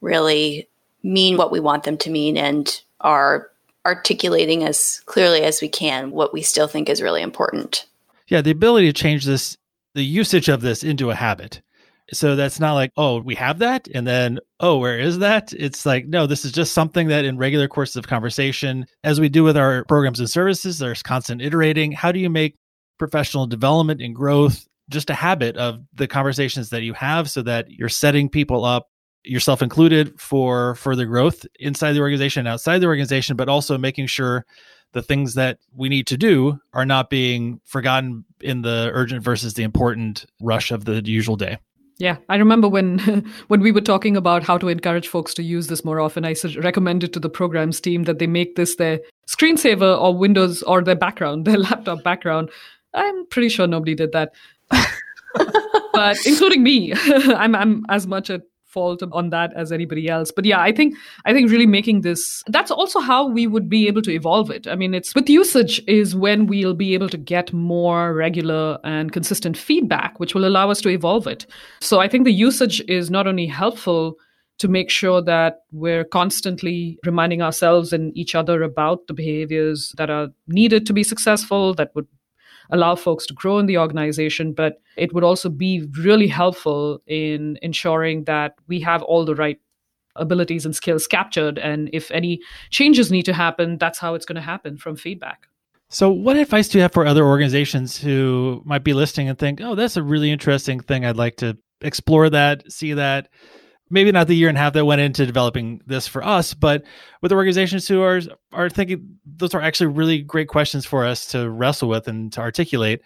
really 0.00 0.68
mean 1.02 1.36
what 1.36 1.52
we 1.52 1.60
want 1.60 1.84
them 1.84 1.96
to 1.98 2.10
mean 2.10 2.36
and 2.36 2.80
are 3.00 3.50
articulating 3.86 4.64
as 4.64 5.02
clearly 5.06 5.42
as 5.42 5.60
we 5.60 5.68
can 5.68 6.10
what 6.10 6.32
we 6.32 6.42
still 6.42 6.66
think 6.66 6.88
is 6.88 7.02
really 7.02 7.22
important. 7.22 7.86
Yeah, 8.28 8.40
the 8.40 8.50
ability 8.50 8.86
to 8.86 8.92
change 8.92 9.24
this, 9.24 9.58
the 9.94 10.04
usage 10.04 10.48
of 10.48 10.62
this 10.62 10.82
into 10.82 11.10
a 11.10 11.14
habit. 11.14 11.60
So 12.12 12.36
that's 12.36 12.60
not 12.60 12.74
like, 12.74 12.92
oh, 12.96 13.20
we 13.20 13.34
have 13.36 13.60
that. 13.60 13.88
And 13.94 14.06
then, 14.06 14.38
oh, 14.60 14.78
where 14.78 14.98
is 14.98 15.20
that? 15.20 15.52
It's 15.54 15.86
like, 15.86 16.06
no, 16.06 16.26
this 16.26 16.44
is 16.44 16.52
just 16.52 16.74
something 16.74 17.08
that 17.08 17.24
in 17.24 17.38
regular 17.38 17.66
courses 17.66 17.96
of 17.96 18.06
conversation, 18.06 18.86
as 19.02 19.20
we 19.20 19.28
do 19.28 19.42
with 19.42 19.56
our 19.56 19.84
programs 19.86 20.20
and 20.20 20.28
services, 20.28 20.78
there's 20.78 21.02
constant 21.02 21.40
iterating. 21.40 21.92
How 21.92 22.12
do 22.12 22.18
you 22.18 22.28
make 22.28 22.56
professional 22.98 23.46
development 23.46 24.02
and 24.02 24.14
growth 24.14 24.66
just 24.90 25.10
a 25.10 25.14
habit 25.14 25.56
of 25.56 25.80
the 25.94 26.06
conversations 26.06 26.70
that 26.70 26.82
you 26.82 26.92
have 26.92 27.30
so 27.30 27.42
that 27.42 27.70
you're 27.70 27.88
setting 27.88 28.28
people 28.28 28.64
up 28.64 28.88
yourself 29.24 29.62
included 29.62 30.20
for 30.20 30.74
further 30.74 31.06
growth 31.06 31.46
inside 31.58 31.92
the 31.92 32.00
organization 32.00 32.40
and 32.40 32.48
outside 32.48 32.78
the 32.80 32.86
organization 32.86 33.36
but 33.36 33.48
also 33.48 33.78
making 33.78 34.06
sure 34.06 34.44
the 34.92 35.02
things 35.02 35.34
that 35.34 35.58
we 35.74 35.88
need 35.88 36.06
to 36.06 36.18
do 36.18 36.58
are 36.74 36.84
not 36.84 37.08
being 37.08 37.58
forgotten 37.64 38.24
in 38.42 38.60
the 38.60 38.90
urgent 38.92 39.24
versus 39.24 39.54
the 39.54 39.62
important 39.62 40.26
rush 40.42 40.70
of 40.70 40.84
the 40.84 41.02
usual 41.04 41.36
day 41.36 41.56
yeah, 41.98 42.16
I 42.28 42.36
remember 42.36 42.68
when 42.68 42.98
when 43.48 43.60
we 43.60 43.72
were 43.72 43.80
talking 43.80 44.16
about 44.16 44.42
how 44.42 44.58
to 44.58 44.68
encourage 44.68 45.08
folks 45.08 45.34
to 45.34 45.42
use 45.42 45.68
this 45.68 45.84
more 45.84 46.00
often. 46.00 46.24
I 46.24 46.34
recommended 46.58 47.12
to 47.12 47.20
the 47.20 47.28
programs 47.28 47.80
team 47.80 48.04
that 48.04 48.18
they 48.18 48.26
make 48.26 48.56
this 48.56 48.76
their 48.76 49.00
screensaver 49.28 50.00
or 50.00 50.16
Windows 50.16 50.62
or 50.64 50.82
their 50.82 50.96
background, 50.96 51.44
their 51.46 51.58
laptop 51.58 52.02
background. 52.02 52.50
I'm 52.94 53.26
pretty 53.26 53.48
sure 53.48 53.66
nobody 53.66 53.94
did 53.94 54.12
that, 54.12 54.32
but 55.92 56.16
including 56.26 56.62
me, 56.62 56.92
I'm 56.94 57.54
I'm 57.54 57.84
as 57.88 58.06
much 58.06 58.30
a 58.30 58.42
fault 58.74 59.02
on 59.20 59.30
that 59.30 59.52
as 59.62 59.72
anybody 59.72 60.08
else. 60.08 60.32
But 60.38 60.44
yeah 60.44 60.60
i 60.60 60.72
think 60.72 60.96
i 61.24 61.32
think 61.32 61.50
really 61.50 61.70
making 61.74 62.02
this 62.02 62.42
that's 62.56 62.70
also 62.70 63.00
how 63.00 63.20
we 63.28 63.46
would 63.46 63.68
be 63.68 63.86
able 63.86 64.02
to 64.02 64.14
evolve 64.18 64.50
it. 64.50 64.66
I 64.66 64.76
mean 64.82 64.94
it's 65.00 65.14
with 65.14 65.30
usage 65.30 65.80
is 65.86 66.14
when 66.26 66.46
we'll 66.46 66.74
be 66.74 66.92
able 66.94 67.08
to 67.16 67.22
get 67.34 67.52
more 67.52 68.12
regular 68.14 68.78
and 68.84 69.12
consistent 69.12 69.56
feedback 69.56 70.20
which 70.20 70.34
will 70.34 70.46
allow 70.52 70.70
us 70.70 70.80
to 70.82 70.94
evolve 70.98 71.26
it. 71.26 71.46
So 71.80 72.00
i 72.00 72.08
think 72.08 72.24
the 72.24 72.38
usage 72.48 72.82
is 72.98 73.10
not 73.18 73.26
only 73.34 73.46
helpful 73.46 74.16
to 74.58 74.68
make 74.68 74.90
sure 74.90 75.20
that 75.20 75.60
we're 75.72 76.04
constantly 76.04 76.98
reminding 77.04 77.42
ourselves 77.42 77.92
and 77.92 78.16
each 78.16 78.34
other 78.34 78.62
about 78.62 79.06
the 79.06 79.14
behaviors 79.14 79.92
that 79.96 80.10
are 80.10 80.28
needed 80.46 80.86
to 80.86 80.92
be 80.92 81.02
successful 81.02 81.74
that 81.74 81.90
would 81.94 82.06
allow 82.70 82.94
folks 82.94 83.26
to 83.26 83.34
grow 83.34 83.58
in 83.58 83.66
the 83.66 83.78
organization, 83.78 84.52
but 84.52 84.80
it 84.96 85.12
would 85.12 85.24
also 85.24 85.48
be 85.48 85.88
really 85.98 86.28
helpful 86.28 87.00
in 87.06 87.58
ensuring 87.62 88.24
that 88.24 88.54
we 88.68 88.80
have 88.80 89.02
all 89.02 89.24
the 89.24 89.34
right 89.34 89.60
abilities 90.16 90.64
and 90.64 90.74
skills 90.74 91.06
captured. 91.06 91.58
And 91.58 91.90
if 91.92 92.10
any 92.10 92.40
changes 92.70 93.10
need 93.10 93.24
to 93.24 93.32
happen, 93.32 93.78
that's 93.78 93.98
how 93.98 94.14
it's 94.14 94.26
going 94.26 94.36
to 94.36 94.42
happen 94.42 94.76
from 94.76 94.96
feedback. 94.96 95.48
So, 95.90 96.10
what 96.10 96.36
advice 96.36 96.68
do 96.68 96.78
you 96.78 96.82
have 96.82 96.92
for 96.92 97.06
other 97.06 97.24
organizations 97.24 97.98
who 97.98 98.62
might 98.64 98.84
be 98.84 98.94
listening 98.94 99.28
and 99.28 99.38
think, 99.38 99.60
oh, 99.60 99.74
that's 99.74 99.96
a 99.96 100.02
really 100.02 100.30
interesting 100.30 100.80
thing? 100.80 101.04
I'd 101.04 101.16
like 101.16 101.36
to 101.36 101.56
explore 101.82 102.30
that, 102.30 102.70
see 102.72 102.94
that 102.94 103.28
maybe 103.90 104.12
not 104.12 104.26
the 104.26 104.36
year 104.36 104.48
and 104.48 104.58
a 104.58 104.60
half 104.60 104.72
that 104.72 104.84
went 104.84 105.00
into 105.00 105.26
developing 105.26 105.80
this 105.86 106.06
for 106.06 106.24
us, 106.24 106.54
but 106.54 106.84
with 107.20 107.32
organizations 107.32 107.86
who 107.86 108.02
are 108.02 108.20
are 108.52 108.70
thinking 108.70 109.18
those 109.24 109.54
are 109.54 109.60
actually 109.60 109.88
really 109.88 110.22
great 110.22 110.48
questions 110.48 110.86
for 110.86 111.04
us 111.04 111.26
to 111.26 111.50
wrestle 111.50 111.88
with 111.88 112.08
and 112.08 112.32
to 112.32 112.40
articulate. 112.40 113.02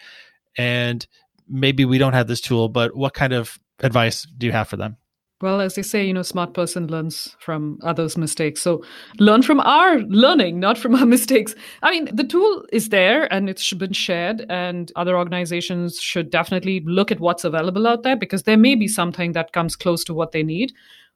And 0.57 1.07
maybe 1.49 1.85
we 1.85 1.99
don't 1.99 2.13
have 2.13 2.29
this 2.29 2.41
tool, 2.41 2.69
but 2.69 2.97
what 2.97 3.15
kind 3.15 3.33
of 3.33 3.59
advice 3.81 4.27
do 4.37 4.47
you 4.47 4.53
have 4.53 4.69
for 4.69 4.77
them? 4.77 4.97
Well, 5.41 5.61
as 5.61 5.77
they 5.77 5.83
say, 5.83 6.05
you 6.05 6.13
know, 6.13 6.23
smart 6.23 6.53
person 6.53 6.89
learns 6.89 7.37
from 7.39 7.79
others' 7.85 8.17
mistakes. 8.17 8.61
So 8.61 8.83
learn 9.21 9.43
from 9.43 9.61
our 9.61 10.01
learning, 10.01 10.59
not 10.59 10.77
from 10.77 10.97
our 10.97 11.07
mistakes. 11.17 11.55
I 11.83 11.93
mean, 11.93 12.09
the 12.13 12.25
tool 12.25 12.65
is 12.73 12.89
there 12.89 13.33
and 13.33 13.49
it's 13.49 13.73
been 13.73 13.93
shared, 13.93 14.45
and 14.49 14.91
other 14.97 15.17
organizations 15.17 16.01
should 16.01 16.31
definitely 16.31 16.81
look 16.85 17.13
at 17.13 17.21
what's 17.21 17.45
available 17.45 17.87
out 17.87 18.03
there 18.03 18.17
because 18.17 18.43
there 18.43 18.57
may 18.57 18.75
be 18.75 18.89
something 18.89 19.33
that 19.33 19.53
comes 19.53 19.77
close 19.77 20.03
to 20.05 20.15
what 20.15 20.33
they 20.33 20.43
need. 20.43 20.73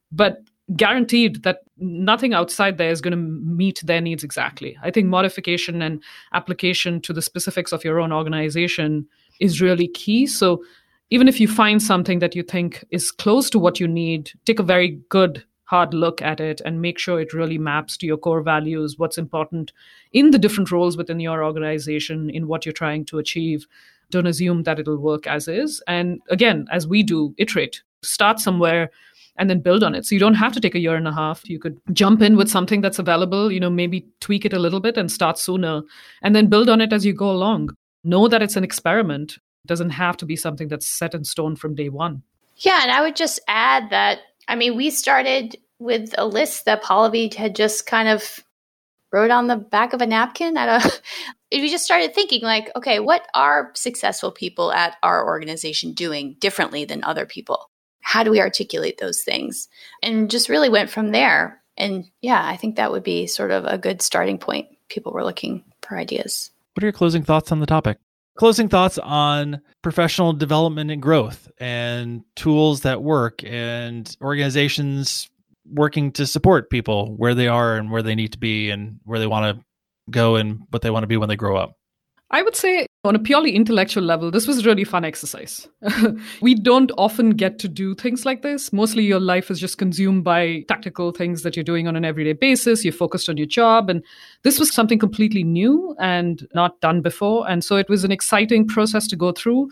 But 0.09 0.37
guaranteed 0.77 1.43
that 1.43 1.59
nothing 1.77 2.33
outside 2.33 2.77
there 2.77 2.89
is 2.89 3.01
going 3.01 3.11
to 3.11 3.17
meet 3.17 3.81
their 3.83 3.99
needs 3.99 4.23
exactly. 4.23 4.77
I 4.81 4.91
think 4.91 5.07
modification 5.07 5.81
and 5.81 6.01
application 6.33 7.01
to 7.01 7.11
the 7.11 7.21
specifics 7.21 7.73
of 7.73 7.83
your 7.83 7.99
own 7.99 8.13
organization 8.13 9.05
is 9.41 9.61
really 9.61 9.89
key. 9.89 10.25
So 10.25 10.63
even 11.09 11.27
if 11.27 11.39
you 11.39 11.47
find 11.47 11.81
something 11.81 12.19
that 12.19 12.35
you 12.35 12.43
think 12.43 12.83
is 12.89 13.11
close 13.11 13.49
to 13.51 13.59
what 13.59 13.79
you 13.79 13.87
need, 13.87 14.31
take 14.45 14.59
a 14.59 14.63
very 14.63 14.99
good 15.09 15.43
hard 15.65 15.93
look 15.93 16.21
at 16.21 16.39
it 16.39 16.61
and 16.65 16.81
make 16.81 16.99
sure 16.99 17.19
it 17.19 17.33
really 17.33 17.57
maps 17.57 17.97
to 17.97 18.05
your 18.05 18.17
core 18.17 18.41
values, 18.41 18.97
what's 18.97 19.17
important 19.17 19.71
in 20.11 20.31
the 20.31 20.37
different 20.37 20.71
roles 20.71 20.97
within 20.97 21.19
your 21.19 21.43
organization, 21.43 22.29
in 22.29 22.47
what 22.47 22.65
you're 22.65 22.73
trying 22.73 23.05
to 23.05 23.17
achieve. 23.17 23.65
Don't 24.11 24.27
assume 24.27 24.63
that 24.63 24.79
it'll 24.79 24.97
work 24.97 25.25
as 25.25 25.47
is. 25.47 25.81
And 25.87 26.19
again, 26.29 26.67
as 26.71 26.87
we 26.87 27.01
do, 27.01 27.33
iterate, 27.37 27.81
start 28.03 28.39
somewhere 28.39 28.91
and 29.37 29.49
then 29.49 29.61
build 29.61 29.83
on 29.83 29.95
it. 29.95 30.05
So 30.05 30.13
you 30.13 30.19
don't 30.19 30.35
have 30.35 30.53
to 30.53 30.59
take 30.59 30.75
a 30.75 30.79
year 30.79 30.95
and 30.95 31.07
a 31.07 31.13
half. 31.13 31.49
You 31.49 31.57
could 31.57 31.79
jump 31.91 32.21
in 32.21 32.37
with 32.37 32.49
something 32.49 32.81
that's 32.81 32.99
available, 32.99 33.51
you 33.51 33.59
know, 33.59 33.69
maybe 33.69 34.05
tweak 34.19 34.45
it 34.45 34.53
a 34.53 34.59
little 34.59 34.79
bit 34.79 34.97
and 34.97 35.11
start 35.11 35.39
sooner 35.39 35.81
and 36.21 36.35
then 36.35 36.47
build 36.47 36.69
on 36.69 36.81
it 36.81 36.93
as 36.93 37.05
you 37.05 37.13
go 37.13 37.31
along. 37.31 37.69
Know 38.03 38.27
that 38.27 38.43
it's 38.43 38.57
an 38.57 38.63
experiment 38.63 39.39
doesn't 39.65 39.91
have 39.91 40.17
to 40.17 40.25
be 40.25 40.35
something 40.35 40.67
that's 40.67 40.87
set 40.87 41.13
in 41.13 41.23
stone 41.23 41.55
from 41.55 41.75
day 41.75 41.89
one. 41.89 42.23
Yeah, 42.57 42.79
and 42.81 42.91
I 42.91 43.01
would 43.01 43.15
just 43.15 43.39
add 43.47 43.89
that 43.89 44.19
I 44.47 44.55
mean, 44.55 44.75
we 44.75 44.89
started 44.89 45.57
with 45.79 46.13
a 46.17 46.25
list 46.25 46.65
that 46.65 46.83
Pallavi 46.83 47.33
had 47.33 47.55
just 47.55 47.85
kind 47.85 48.09
of 48.09 48.43
wrote 49.11 49.31
on 49.31 49.47
the 49.47 49.55
back 49.55 49.93
of 49.93 50.01
a 50.01 50.07
napkin. 50.07 50.57
At 50.57 50.85
a 50.85 50.91
we 51.51 51.69
just 51.69 51.85
started 51.85 52.13
thinking 52.13 52.41
like 52.41 52.71
okay 52.75 52.99
what 52.99 53.27
are 53.33 53.71
successful 53.75 54.31
people 54.31 54.71
at 54.71 54.97
our 55.03 55.25
organization 55.25 55.93
doing 55.93 56.35
differently 56.39 56.85
than 56.85 57.03
other 57.03 57.25
people? 57.25 57.69
How 58.01 58.23
do 58.23 58.31
we 58.31 58.41
articulate 58.41 58.97
those 58.97 59.21
things? 59.21 59.69
And 60.01 60.29
just 60.29 60.49
really 60.49 60.69
went 60.69 60.89
from 60.89 61.11
there. 61.11 61.61
And 61.77 62.05
yeah 62.21 62.41
i 62.45 62.55
think 62.55 62.75
that 62.75 62.91
would 62.91 63.03
be 63.03 63.27
sort 63.27 63.51
of 63.51 63.65
a 63.65 63.77
good 63.77 64.01
starting 64.01 64.37
point. 64.37 64.67
People 64.89 65.13
were 65.13 65.23
looking 65.23 65.63
for 65.81 65.97
ideas. 65.97 66.51
What 66.73 66.83
are 66.83 66.87
your 66.87 66.93
closing 66.93 67.23
thoughts 67.23 67.51
on 67.51 67.59
the 67.59 67.65
topic 67.65 67.97
closing 68.35 68.69
thoughts 68.69 68.97
on 68.97 69.61
professional 69.81 70.33
development 70.33 70.91
and 70.91 71.01
growth 71.01 71.49
and 71.59 72.23
tools 72.35 72.81
that 72.81 73.03
work 73.03 73.43
and 73.43 74.15
organizations 74.21 75.29
working 75.71 76.11
to 76.11 76.25
support 76.25 76.69
people 76.69 77.15
where 77.17 77.35
they 77.35 77.47
are 77.47 77.77
and 77.77 77.91
where 77.91 78.03
they 78.03 78.15
need 78.15 78.31
to 78.33 78.37
be 78.37 78.69
and 78.69 78.99
where 79.05 79.19
they 79.19 79.27
want 79.27 79.57
to 79.57 79.63
go 80.09 80.35
and 80.35 80.61
what 80.69 80.81
they 80.81 80.89
want 80.89 81.03
to 81.03 81.07
be 81.07 81.17
when 81.17 81.29
they 81.29 81.35
grow 81.35 81.55
up? 81.55 81.77
I 82.33 82.41
would 82.41 82.55
say, 82.55 82.87
on 83.03 83.15
a 83.15 83.19
purely 83.19 83.51
intellectual 83.51 84.03
level, 84.03 84.31
this 84.31 84.47
was 84.47 84.57
a 84.57 84.63
really 84.63 84.83
fun 84.83 85.05
exercise. 85.05 85.67
we 86.41 86.55
don't 86.55 86.91
often 86.97 87.31
get 87.31 87.59
to 87.59 87.67
do 87.67 87.93
things 87.93 88.25
like 88.25 88.41
this. 88.41 88.73
Mostly 88.73 89.03
your 89.03 89.19
life 89.19 89.51
is 89.51 89.59
just 89.59 89.77
consumed 89.77 90.23
by 90.23 90.65
tactical 90.67 91.11
things 91.11 91.43
that 91.43 91.55
you're 91.55 91.63
doing 91.63 91.87
on 91.87 91.95
an 91.95 92.05
everyday 92.05 92.33
basis. 92.33 92.83
You're 92.83 92.91
focused 92.91 93.29
on 93.29 93.37
your 93.37 93.45
job. 93.45 93.87
And 93.87 94.03
this 94.41 94.57
was 94.57 94.73
something 94.73 94.97
completely 94.97 95.43
new 95.43 95.95
and 95.99 96.47
not 96.55 96.81
done 96.81 97.01
before. 97.03 97.47
And 97.47 97.63
so 97.63 97.75
it 97.75 97.87
was 97.87 98.03
an 98.03 98.11
exciting 98.11 98.67
process 98.67 99.07
to 99.09 99.15
go 99.15 99.31
through 99.31 99.69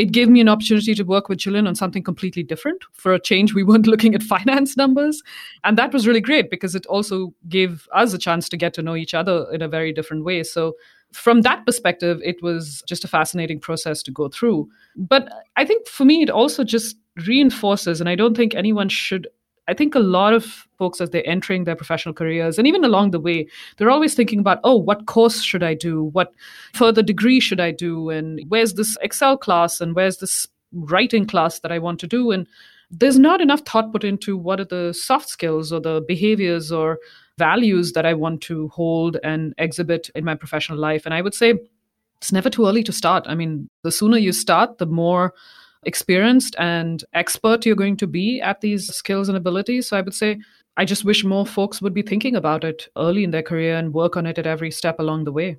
it 0.00 0.12
gave 0.12 0.30
me 0.30 0.40
an 0.40 0.48
opportunity 0.48 0.94
to 0.94 1.02
work 1.02 1.28
with 1.28 1.40
Gillian 1.40 1.66
on 1.66 1.74
something 1.74 2.02
completely 2.02 2.42
different. 2.42 2.82
For 2.92 3.12
a 3.12 3.20
change, 3.20 3.52
we 3.52 3.62
weren't 3.68 3.86
looking 3.86 4.14
at 4.14 4.22
finance 4.22 4.74
numbers. 4.74 5.22
And 5.62 5.76
that 5.76 5.92
was 5.92 6.06
really 6.06 6.22
great 6.22 6.50
because 6.50 6.74
it 6.74 6.86
also 6.86 7.34
gave 7.50 7.86
us 7.92 8.14
a 8.14 8.18
chance 8.18 8.48
to 8.48 8.56
get 8.56 8.72
to 8.74 8.82
know 8.82 8.96
each 8.96 9.12
other 9.12 9.46
in 9.52 9.60
a 9.60 9.68
very 9.68 9.92
different 9.92 10.24
way. 10.24 10.42
So, 10.42 10.74
from 11.12 11.42
that 11.42 11.66
perspective, 11.66 12.20
it 12.24 12.42
was 12.42 12.82
just 12.86 13.04
a 13.04 13.08
fascinating 13.08 13.60
process 13.60 14.02
to 14.04 14.10
go 14.10 14.28
through. 14.28 14.68
But 14.96 15.28
I 15.56 15.64
think 15.64 15.88
for 15.88 16.04
me, 16.04 16.22
it 16.22 16.30
also 16.30 16.64
just 16.64 16.96
reinforces, 17.26 18.00
and 18.00 18.08
I 18.08 18.14
don't 18.14 18.36
think 18.36 18.54
anyone 18.54 18.88
should 18.88 19.26
I 19.70 19.74
think 19.74 19.94
a 19.94 20.00
lot 20.00 20.32
of 20.32 20.66
folks, 20.78 21.00
as 21.00 21.10
they're 21.10 21.26
entering 21.26 21.62
their 21.62 21.76
professional 21.76 22.12
careers, 22.12 22.58
and 22.58 22.66
even 22.66 22.84
along 22.84 23.12
the 23.12 23.20
way, 23.20 23.46
they're 23.76 23.90
always 23.90 24.14
thinking 24.14 24.40
about, 24.40 24.58
oh, 24.64 24.74
what 24.74 25.06
course 25.06 25.42
should 25.42 25.62
I 25.62 25.74
do? 25.74 26.04
What 26.04 26.32
further 26.74 27.04
degree 27.04 27.38
should 27.38 27.60
I 27.60 27.70
do? 27.70 28.10
And 28.10 28.40
where's 28.48 28.74
this 28.74 28.96
Excel 29.00 29.36
class? 29.36 29.80
And 29.80 29.94
where's 29.94 30.16
this 30.16 30.48
writing 30.72 31.24
class 31.24 31.60
that 31.60 31.70
I 31.70 31.78
want 31.78 32.00
to 32.00 32.08
do? 32.08 32.32
And 32.32 32.48
there's 32.90 33.18
not 33.18 33.40
enough 33.40 33.60
thought 33.60 33.92
put 33.92 34.02
into 34.02 34.36
what 34.36 34.58
are 34.58 34.64
the 34.64 34.92
soft 34.92 35.28
skills 35.28 35.72
or 35.72 35.80
the 35.80 36.04
behaviors 36.08 36.72
or 36.72 36.98
values 37.40 37.92
that 37.92 38.06
I 38.06 38.14
want 38.14 38.40
to 38.42 38.68
hold 38.68 39.16
and 39.24 39.54
exhibit 39.58 40.10
in 40.14 40.24
my 40.24 40.36
professional 40.36 40.78
life. 40.78 41.06
And 41.06 41.14
I 41.14 41.22
would 41.22 41.34
say 41.34 41.54
it's 42.20 42.32
never 42.32 42.50
too 42.50 42.66
early 42.66 42.84
to 42.84 42.92
start. 42.92 43.24
I 43.26 43.34
mean, 43.34 43.68
the 43.82 43.90
sooner 43.90 44.18
you 44.18 44.32
start, 44.32 44.78
the 44.78 44.86
more 44.86 45.32
experienced 45.84 46.54
and 46.58 47.02
expert 47.14 47.64
you're 47.64 47.82
going 47.84 47.96
to 47.96 48.06
be 48.06 48.40
at 48.40 48.60
these 48.60 48.86
skills 48.94 49.28
and 49.28 49.36
abilities. 49.36 49.88
So 49.88 49.96
I 49.96 50.02
would 50.02 50.14
say 50.14 50.38
I 50.76 50.84
just 50.84 51.04
wish 51.04 51.24
more 51.24 51.46
folks 51.46 51.82
would 51.82 51.94
be 51.94 52.02
thinking 52.02 52.36
about 52.36 52.64
it 52.64 52.88
early 52.96 53.24
in 53.24 53.30
their 53.30 53.42
career 53.42 53.76
and 53.76 53.94
work 53.94 54.16
on 54.16 54.26
it 54.26 54.38
at 54.38 54.46
every 54.46 54.70
step 54.70 55.00
along 55.00 55.24
the 55.24 55.32
way. 55.32 55.56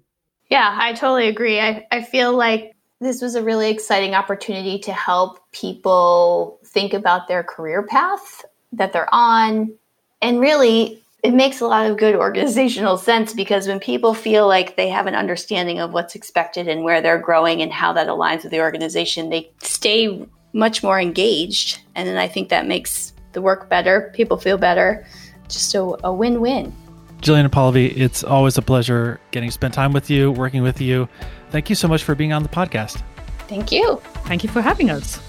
Yeah, 0.50 0.78
I 0.80 0.94
totally 0.94 1.28
agree. 1.28 1.60
I, 1.60 1.88
I 1.92 2.04
feel 2.04 2.36
like 2.36 2.76
this 3.00 3.22
was 3.22 3.36
a 3.36 3.44
really 3.44 3.70
exciting 3.72 4.14
opportunity 4.14 4.78
to 4.80 4.94
help 4.94 5.40
people 5.52 6.60
think 6.66 6.94
about 6.94 7.28
their 7.28 7.44
career 7.44 7.84
path 7.84 8.46
that 8.74 8.94
they're 8.94 9.14
on 9.14 9.74
and 10.22 10.40
really 10.40 11.01
it 11.24 11.34
makes 11.34 11.62
a 11.62 11.68
lot 11.68 11.90
of 11.90 11.98
good 11.98 12.16
organizational 12.16 12.98
sense 12.98 13.34
because 13.34 13.68
when 13.68 13.80
people 13.80 14.14
feel 14.14 14.48
like 14.48 14.76
they 14.76 14.90
have 14.90 15.06
an 15.06 15.16
understanding 15.16 15.80
of 15.80 15.94
what's 15.94 16.16
expected 16.16 16.68
and 16.68 16.84
where 16.84 17.02
they're 17.02 17.20
growing 17.20 17.62
and 17.62 17.72
how 17.72 17.94
that 17.94 18.08
aligns 18.08 18.44
with 18.44 18.52
the 18.52 18.60
organization, 18.60 19.30
they 19.30 19.52
stay 19.62 20.26
much 20.54 20.82
more 20.82 21.00
engaged. 21.00 21.80
And 21.96 22.08
then 22.08 22.18
I 22.18 22.28
think 22.28 22.50
that 22.50 22.68
makes 22.68 23.14
the 23.34 23.42
work 23.42 23.70
better, 23.70 24.12
people 24.14 24.38
feel 24.38 24.58
better, 24.58 25.06
just 25.48 25.74
a, 25.76 25.96
a 26.04 26.12
win 26.12 26.42
win. 26.42 26.74
Gillian 27.22 27.46
and 27.46 27.54
Pallavi, 27.54 27.96
it's 27.96 28.24
always 28.24 28.58
a 28.58 28.64
pleasure 28.64 29.20
getting 29.30 29.50
to 29.50 29.54
spend 29.54 29.76
time 29.76 29.94
with 29.94 30.10
you, 30.10 30.32
working 30.32 30.64
with 30.64 30.82
you. 30.82 31.08
Thank 31.52 31.70
you 31.70 31.76
so 31.76 31.88
much 31.88 32.04
for 32.04 32.16
being 32.16 32.34
on 32.34 32.42
the 32.42 32.50
podcast. 32.50 33.04
Thank 33.48 33.72
you. 33.72 34.02
Thank 34.26 34.44
you 34.44 34.50
for 34.50 34.62
having 34.62 34.90
us. 34.90 35.20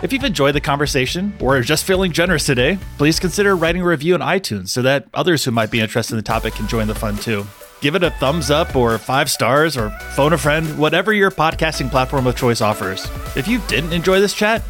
If 0.00 0.12
you've 0.12 0.22
enjoyed 0.22 0.54
the 0.54 0.60
conversation 0.60 1.32
or 1.40 1.56
are 1.56 1.62
just 1.62 1.84
feeling 1.84 2.12
generous 2.12 2.46
today, 2.46 2.78
please 2.98 3.18
consider 3.18 3.56
writing 3.56 3.82
a 3.82 3.84
review 3.84 4.14
on 4.14 4.20
iTunes 4.20 4.68
so 4.68 4.80
that 4.82 5.08
others 5.12 5.44
who 5.44 5.50
might 5.50 5.72
be 5.72 5.80
interested 5.80 6.14
in 6.14 6.18
the 6.18 6.22
topic 6.22 6.54
can 6.54 6.68
join 6.68 6.86
the 6.86 6.94
fun 6.94 7.16
too. 7.16 7.44
Give 7.80 7.96
it 7.96 8.04
a 8.04 8.10
thumbs 8.12 8.48
up 8.48 8.76
or 8.76 8.96
five 8.98 9.28
stars 9.28 9.76
or 9.76 9.90
phone 10.14 10.32
a 10.32 10.38
friend, 10.38 10.78
whatever 10.78 11.12
your 11.12 11.32
podcasting 11.32 11.90
platform 11.90 12.28
of 12.28 12.36
choice 12.36 12.60
offers. 12.60 13.08
If 13.36 13.48
you 13.48 13.58
didn't 13.66 13.92
enjoy 13.92 14.20
this 14.20 14.34
chat, 14.34 14.62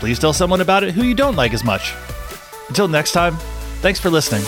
please 0.00 0.18
tell 0.18 0.34
someone 0.34 0.60
about 0.60 0.84
it 0.84 0.92
who 0.92 1.02
you 1.02 1.14
don't 1.14 1.36
like 1.36 1.54
as 1.54 1.64
much. 1.64 1.94
Until 2.68 2.88
next 2.88 3.12
time, 3.12 3.36
thanks 3.80 3.98
for 3.98 4.10
listening. 4.10 4.42